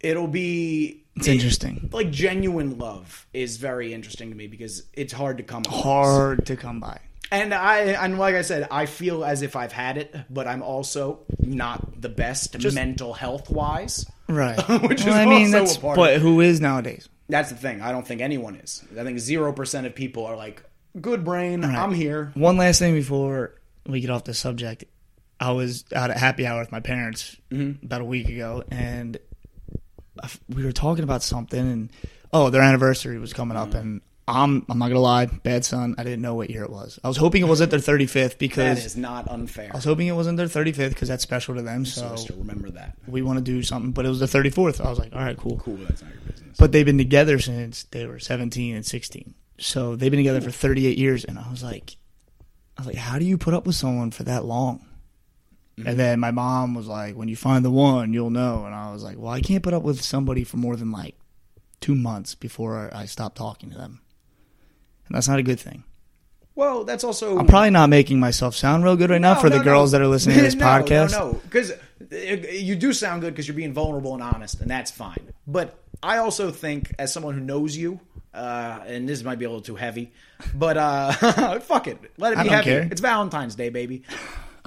[0.00, 1.88] it'll be It's interesting.
[1.92, 5.64] like genuine love is very interesting to me because it's hard to come.
[5.68, 7.00] Hard to come by.
[7.32, 10.62] And I and like I said, I feel as if I've had it, but I'm
[10.62, 14.04] also not the best mental health wise.
[14.28, 14.56] Right.
[14.82, 17.08] Which is well, I mean, also a part but who is nowadays?
[17.28, 17.80] That's the thing.
[17.82, 18.82] I don't think anyone is.
[18.98, 20.64] I think zero percent of people are like,
[20.98, 23.54] "Good brain, I'm here." One last thing before
[23.86, 24.84] we get off the subject.
[25.38, 27.84] I was out at happy hour with my parents Mm-hmm.
[27.86, 29.18] about a week ago, and
[30.48, 31.90] we were talking about something, and
[32.32, 33.60] oh, their anniversary was coming Mm.
[33.62, 36.70] up, and I'm I'm not gonna lie, bad son, I didn't know what year it
[36.70, 37.00] was.
[37.02, 39.70] I was hoping it wasn't their 35th because is not unfair.
[39.72, 41.84] I was hoping it wasn't their 35th because that's special to them.
[41.84, 42.96] So So remember that.
[43.08, 44.84] we want to do something, but it was the 34th.
[44.84, 45.56] I was like, all right, cool.
[45.58, 45.76] Cool.
[45.78, 46.56] That's not your business.
[46.58, 49.34] But they've been together since they were 17 and 16.
[49.60, 51.24] So they've been together for 38 years.
[51.24, 51.96] And I was like,
[52.76, 54.86] I was like, how do you put up with someone for that long?
[55.76, 55.96] And mm-hmm.
[55.96, 58.64] then my mom was like, when you find the one, you'll know.
[58.64, 61.14] And I was like, well, I can't put up with somebody for more than like
[61.80, 64.00] two months before I stop talking to them.
[65.06, 65.84] And that's not a good thing.
[66.54, 69.50] well, that's also I'm probably not making myself sound real good right now No, for
[69.50, 69.98] the no, girls no.
[69.98, 71.12] that are listening to this no, podcast.
[71.12, 71.72] No, no, because
[72.52, 75.32] you do sound good because you're being vulnerable and honest, and that's fine.
[75.46, 78.00] But I also think, as someone who knows you,
[78.34, 80.12] uh, and this might be a little too heavy,
[80.54, 81.12] but uh,
[81.60, 82.70] fuck it, let it I be don't heavy.
[82.70, 82.88] care.
[82.90, 84.02] It's Valentine's Day, baby.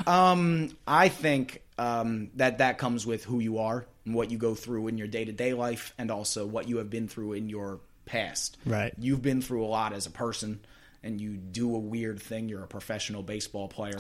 [0.08, 4.56] Um, I think um, that that comes with who you are and what you go
[4.56, 7.50] through in your day to day life, and also what you have been through in
[7.50, 8.58] your past.
[8.66, 8.94] Right.
[8.98, 10.60] You've been through a lot as a person,
[11.04, 12.50] and you do a weird thing.
[12.50, 14.00] You're a professional baseball player.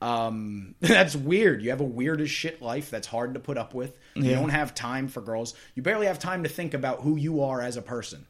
[0.00, 1.62] Um, that's weird.
[1.62, 3.96] You have a weird as shit life that's hard to put up with.
[4.14, 5.54] You don't have time for girls.
[5.74, 8.26] You barely have time to think about who you are as a person,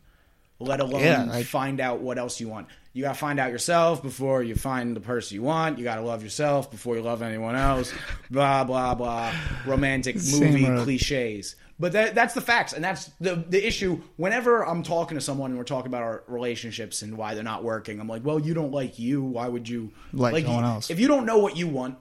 [0.60, 2.66] let alone Yeah, find out what else you want.
[2.92, 5.78] You got to find out yourself before you find the person you want.
[5.78, 7.92] You got to love yourself before you love anyone else.
[8.30, 9.32] blah blah blah.
[9.66, 10.84] Romantic movie road.
[10.84, 11.54] cliches.
[11.80, 14.00] But that, that's the facts, and that's the the issue.
[14.16, 17.62] Whenever I'm talking to someone and we're talking about our relationships and why they're not
[17.62, 19.22] working, I'm like, "Well, you don't like you.
[19.22, 20.90] Why would you Like someone else.
[20.90, 21.98] If you don't know what you want,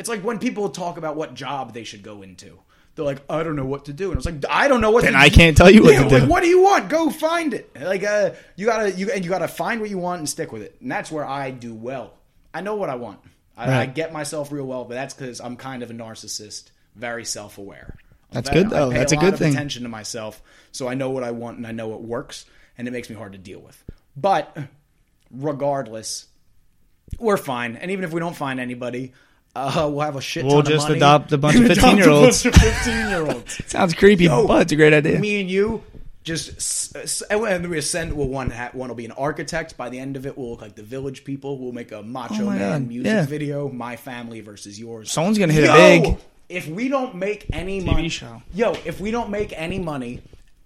[0.00, 2.58] it's like when people talk about what job they should go into.
[2.94, 4.90] They're like, I don't know what to do, and I was like, I don't know
[4.90, 5.04] what.
[5.04, 5.36] Then to I do.
[5.36, 6.18] can't tell you what Yeah, to do.
[6.18, 6.88] Like, what do you want?
[6.88, 7.70] Go find it.
[7.80, 10.62] Like, uh, you gotta you and you gotta find what you want and stick with
[10.62, 12.14] it, and that's where I do well.
[12.52, 13.20] I know what I want.
[13.56, 17.24] I, I get myself real well, but that's because I'm kind of a narcissist, very
[17.24, 17.96] self aware.
[18.32, 18.90] That's good, though.
[18.90, 19.52] That's a, a good thing.
[19.52, 22.44] Attention to myself, so I know what I want and I know it works,
[22.78, 23.82] and it makes me hard to deal with.
[24.16, 24.56] But
[25.30, 26.26] regardless,
[27.18, 27.76] we're fine.
[27.76, 29.12] And even if we don't find anybody,
[29.56, 30.44] uh, we'll have a shit.
[30.44, 30.98] We'll ton just of money.
[30.98, 32.46] adopt a bunch of 15-year-olds.
[32.46, 33.62] A bunch of fifteen-year-olds.
[33.70, 35.18] Sounds creepy, Yo, but it's a great idea.
[35.18, 35.82] Me and you
[36.22, 38.12] just s- s- and then we send.
[38.12, 39.76] Well, one ha- one will be an architect.
[39.76, 41.58] By the end of it, we'll look like the Village People.
[41.58, 43.26] We'll make a Macho Oh Man God, music yeah.
[43.26, 43.68] video.
[43.68, 45.10] My family versus yours.
[45.10, 46.16] Someone's gonna hit Yo, it big.
[46.48, 48.42] If we don't make any money, show.
[48.54, 50.20] Yo, if we don't make any money,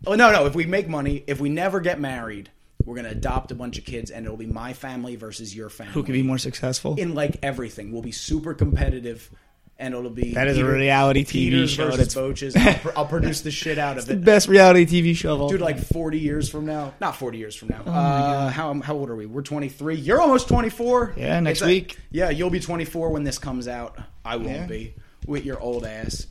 [0.06, 0.46] oh no, no.
[0.46, 2.50] If we make money, if we never get married,
[2.84, 5.92] we're gonna adopt a bunch of kids, and it'll be my family versus your family.
[5.94, 6.96] Who can be more successful?
[6.96, 7.92] in like everything?
[7.92, 9.30] We'll be super competitive.
[9.76, 12.54] And it'll be That is a reality TV Peters show that's- Boches.
[12.54, 15.40] I'll, pr- I'll produce the shit out of the it best reality TV show of
[15.40, 18.94] all dude like 40 years from now not 40 years from now uh how how
[18.94, 21.98] old are we we're 23 you're almost 24 Yeah, next It's a- week.
[22.12, 24.66] yeah you'll be 24 when this comes out i won't Yeah.
[24.66, 24.94] be
[25.26, 26.28] with your old ass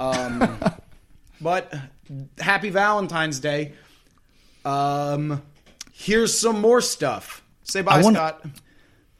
[0.00, 0.58] um
[1.42, 1.74] but
[2.38, 3.74] happy valentine's day
[4.64, 5.42] um
[5.98, 8.46] here's some more stuff say bye I wanna- scott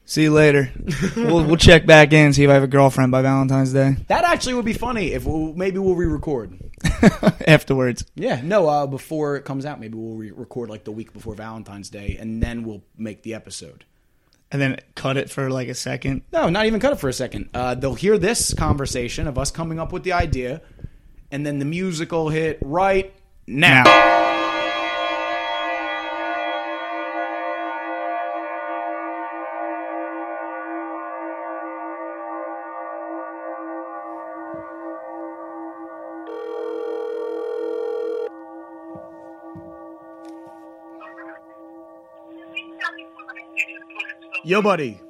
[0.09, 0.71] See you later.
[1.17, 3.97] we'll, we'll check back in see if I have a girlfriend by Valentine's Day.
[4.07, 6.57] that actually would be funny if we'll, maybe we'll re-record
[7.49, 11.35] Afterwards, yeah no uh before it comes out maybe we'll re-record like the week before
[11.35, 13.85] valentine's day and then we'll make the episode
[14.53, 16.23] and then cut it for like a second.
[16.33, 17.49] No, not even cut it for a second.
[17.53, 20.63] Uh, they'll hear this conversation of us coming up with the idea,
[21.33, 23.13] and then the musical hit right
[23.49, 23.83] now.
[23.83, 24.36] Now,
[44.47, 45.01] Yo, buddy,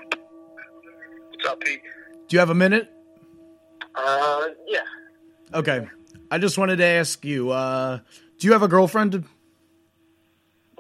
[1.31, 1.81] What's up, Pete?
[2.29, 2.91] do you have a minute?
[3.95, 4.81] Uh, yeah.
[5.53, 5.87] Okay.
[6.31, 7.99] I just wanted to ask you, uh,
[8.39, 9.25] do you have a girlfriend?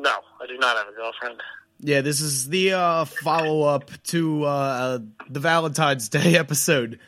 [0.01, 1.41] No, I do not have a girlfriend.
[1.81, 4.99] Yeah, this is the uh, follow up to uh,
[5.29, 6.99] the Valentine's Day episode.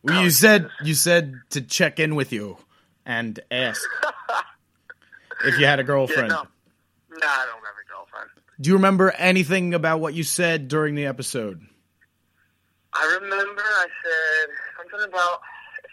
[0.00, 2.56] Where you said you said to check in with you
[3.06, 3.82] and ask
[5.44, 6.28] if you had a Yeah, girlfriend.
[6.30, 6.36] no.
[6.36, 7.83] I don't have a girlfriend.
[8.60, 11.66] Do you remember anything about what you said during the episode?
[12.92, 15.40] I remember I said something about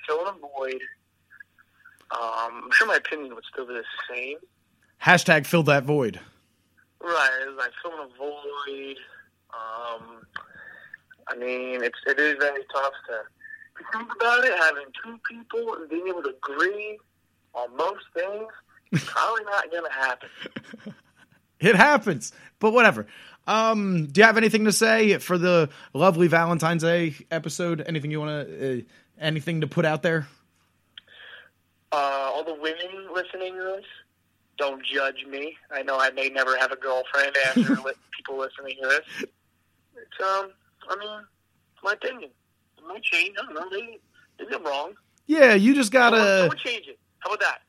[0.07, 0.81] filling a void.
[2.11, 4.37] Um, I'm sure my opinion would still be the same.
[5.01, 6.19] Hashtag fill that void.
[7.01, 8.97] Right, it was like filling a void.
[9.53, 10.21] Um,
[11.27, 14.53] I mean, it's it is very tough to, to think about it.
[14.59, 16.99] Having two people and being able to agree
[17.55, 18.51] on most things,
[18.91, 20.29] it's probably not going to happen.
[21.61, 23.07] It happens, but whatever.
[23.47, 27.83] Um, do you have anything to say for the lovely Valentine's Day episode?
[27.85, 28.81] Anything you want to, uh,
[29.19, 30.27] anything to put out there?
[31.91, 31.95] uh,
[32.33, 33.85] all the women listening to this,
[34.57, 35.57] don't judge me.
[35.71, 39.23] I know I may never have a girlfriend after li- people listening to this.
[39.23, 40.51] It's um,
[40.89, 41.19] I mean,
[41.73, 42.31] it's my opinion.
[42.77, 43.35] It might change.
[43.41, 43.69] I don't know.
[43.69, 43.99] Maybe,
[44.39, 44.93] maybe I'm wrong.
[45.27, 46.39] Yeah, you just gotta.
[46.39, 46.97] someone change it.
[47.19, 47.61] How about that?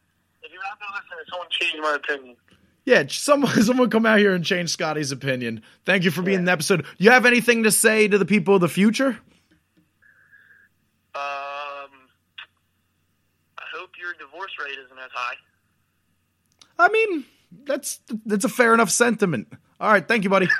[0.43, 2.36] If you're out there listening, someone change my opinion.
[2.85, 5.62] Yeah, someone, someone come out here and change Scotty's opinion.
[5.85, 6.85] Thank you for being in the episode.
[6.99, 9.18] You have anything to say to the people of the future?
[11.14, 11.91] Um,
[13.59, 15.35] I hope your divorce rate isn't as high.
[16.78, 17.24] I mean,
[17.64, 19.49] that's that's a fair enough sentiment.
[19.78, 20.49] All right, thank you, buddy.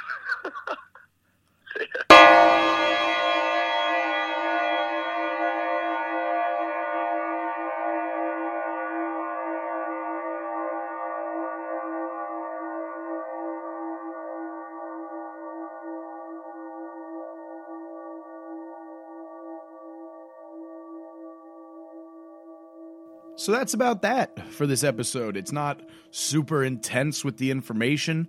[23.36, 25.36] So that's about that for this episode.
[25.36, 25.80] It's not
[26.10, 28.28] super intense with the information.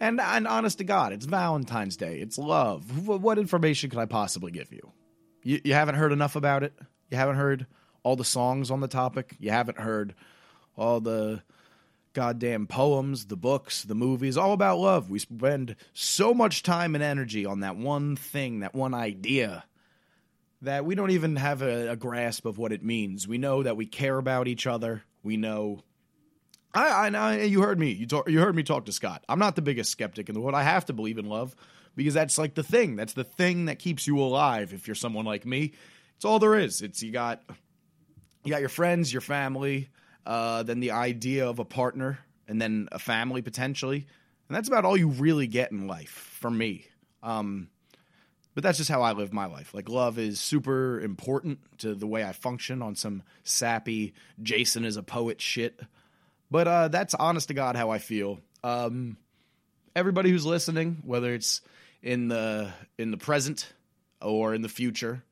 [0.00, 2.20] And, and honest to God, it's Valentine's Day.
[2.20, 3.08] It's love.
[3.08, 4.92] What information could I possibly give you?
[5.42, 5.60] you?
[5.64, 6.72] You haven't heard enough about it?
[7.10, 7.66] You haven't heard
[8.02, 9.34] all the songs on the topic?
[9.40, 10.14] You haven't heard
[10.76, 11.42] all the
[12.12, 15.10] goddamn poems, the books, the movies, all about love.
[15.10, 19.64] We spend so much time and energy on that one thing, that one idea
[20.62, 23.28] that we don't even have a, a grasp of what it means.
[23.28, 25.04] We know that we care about each other.
[25.22, 25.80] We know.
[26.74, 27.92] I, I know you heard me.
[27.92, 29.24] You talk, you heard me talk to Scott.
[29.28, 30.54] I'm not the biggest skeptic in the world.
[30.54, 31.54] I have to believe in love
[31.96, 32.96] because that's like the thing.
[32.96, 34.72] That's the thing that keeps you alive.
[34.72, 35.72] If you're someone like me,
[36.16, 36.82] it's all there is.
[36.82, 37.42] It's you got
[38.44, 39.88] you got your friends, your family,
[40.26, 44.06] uh, then the idea of a partner, and then a family potentially,
[44.48, 46.86] and that's about all you really get in life for me.
[47.22, 47.68] Um,
[48.58, 49.72] but that's just how I live my life.
[49.72, 54.96] Like love is super important to the way I function on some sappy Jason is
[54.96, 55.78] a poet shit.
[56.50, 58.40] But uh, that's honest to God how I feel.
[58.64, 59.16] Um,
[59.94, 61.60] everybody who's listening, whether it's
[62.02, 63.72] in the in the present
[64.20, 65.22] or in the future,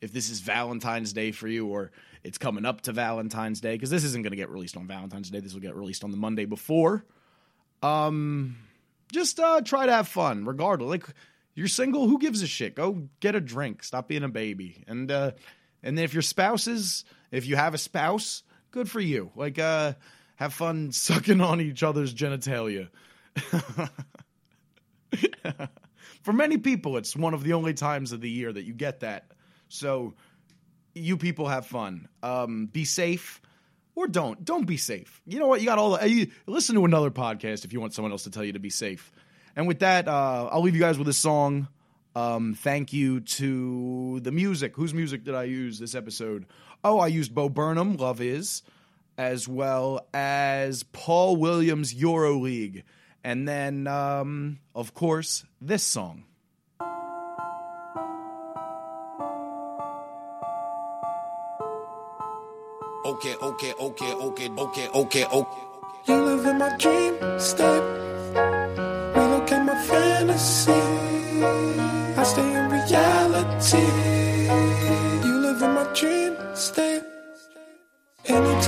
[0.00, 1.90] if this is Valentine's Day for you or
[2.22, 5.30] it's coming up to Valentine's Day, because this isn't going to get released on Valentine's
[5.30, 5.40] Day.
[5.40, 7.04] This will get released on the Monday before.
[7.82, 8.56] Um,
[9.10, 10.88] just uh, try to have fun, regardless.
[10.88, 11.06] Like
[11.58, 12.74] you're single, who gives a shit?
[12.74, 13.82] Go get a drink.
[13.82, 14.84] Stop being a baby.
[14.86, 15.32] And uh,
[15.82, 19.30] and then if your spouse is, if you have a spouse, good for you.
[19.34, 19.94] Like uh,
[20.36, 22.88] have fun sucking on each other's genitalia.
[26.22, 29.00] For many people, it's one of the only times of the year that you get
[29.00, 29.30] that.
[29.68, 30.14] So,
[30.94, 32.08] you people have fun.
[32.22, 33.40] Um, be safe,
[33.94, 34.44] or don't.
[34.44, 35.22] Don't be safe.
[35.24, 35.60] You know what?
[35.60, 35.96] You got all.
[35.96, 38.58] The, you, listen to another podcast if you want someone else to tell you to
[38.58, 39.10] be safe.
[39.58, 41.66] And with that, uh, I'll leave you guys with a song.
[42.14, 44.76] Um, thank you to the music.
[44.76, 46.46] Whose music did I use this episode?
[46.84, 48.62] Oh, I used Bo Burnham, Love Is,
[49.18, 52.84] as well as Paul Williams, Euroleague.
[53.24, 56.22] And then, um, of course, this song.
[63.04, 65.60] Okay, okay, okay, okay, okay, okay, okay.
[66.06, 68.07] You live in my dream state.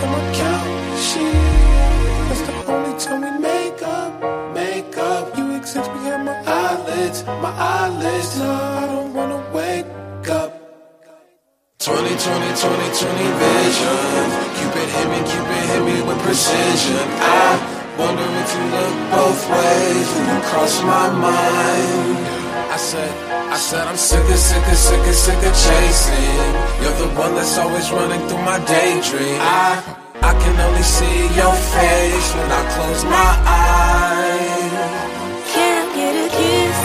[0.01, 1.34] Anytime I count sheep,
[2.28, 5.36] that's the only time we make up, make up.
[5.36, 8.38] You exist behind my eyelids, my eyelids.
[8.38, 9.84] No, I don't wanna wake
[10.30, 10.57] up.
[11.80, 14.24] 20, 20, 20, 20 vision.
[14.57, 17.07] Cupid hit me, Cupid hit me with precision.
[17.20, 17.61] I
[17.98, 22.39] wonder if you look both ways when you cross my mind.
[22.70, 23.10] I said,
[23.50, 26.54] I said I'm sick of, sick of, sick of, sick of chasing.
[26.78, 29.42] You're the one that's always running through my daydream.
[29.42, 29.82] I,
[30.22, 34.70] I can only see your face when I close my eyes.
[35.50, 36.78] Can I get a kiss?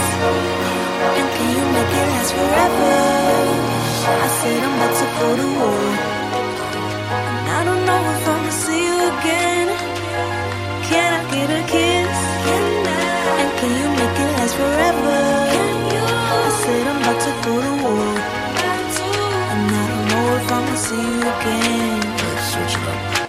[1.05, 2.97] And can you make it last forever?
[4.25, 5.85] I said I'm about to go to war.
[7.13, 9.67] And I don't know if I'ma see you again.
[10.89, 12.17] Can I get a kiss?
[13.37, 15.34] And can you make it last forever?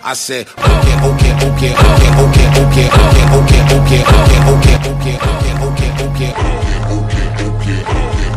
[0.09, 0.63] I said, okay,
[1.03, 7.77] okay, okay, okay, okay, okay, okay, okay, okay, okay, okay, okay, okay, okay, okay.
[8.23, 8.36] Very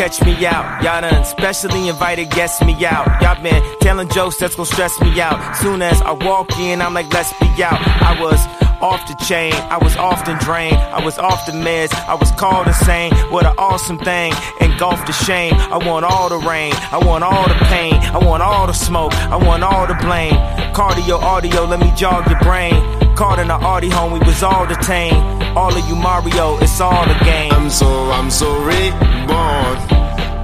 [0.00, 0.82] catch me out.
[0.82, 3.06] Y'all done specially invited guests me out.
[3.20, 5.54] Y'all been telling jokes that's gonna stress me out.
[5.56, 7.78] Soon as I walk in, I'm like, let's be out.
[8.00, 8.40] I was
[8.80, 12.66] off the chain, I was often drained, I was off the meds, I was called
[12.66, 13.12] insane.
[13.28, 14.32] What an awesome thing,
[14.62, 15.52] engulfed the shame.
[15.52, 19.12] I want all the rain, I want all the pain, I want all the smoke,
[19.12, 20.32] I want all the blame.
[20.72, 22.72] Cardio, audio, let me jog your brain.
[23.16, 25.39] Caught in the Audi home, we was all detained.
[25.56, 27.52] All of you Mario, it's all a game.
[27.52, 29.76] I'm so, I'm so reborn.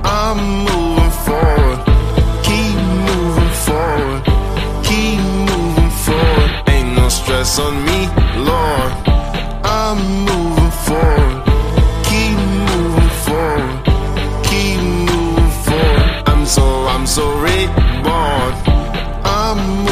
[0.05, 1.79] I'm moving forward.
[2.43, 2.77] Keep
[3.07, 4.23] moving forward.
[4.85, 6.51] Keep moving forward.
[6.69, 8.01] Ain't no stress on me,
[8.51, 8.93] Lord.
[9.65, 11.45] I'm moving forward.
[12.11, 12.37] Keep
[12.71, 13.85] moving forward.
[14.51, 14.81] Keep
[15.11, 16.23] moving forward.
[16.27, 18.53] I'm so, I'm so reborn.
[19.25, 19.86] I'm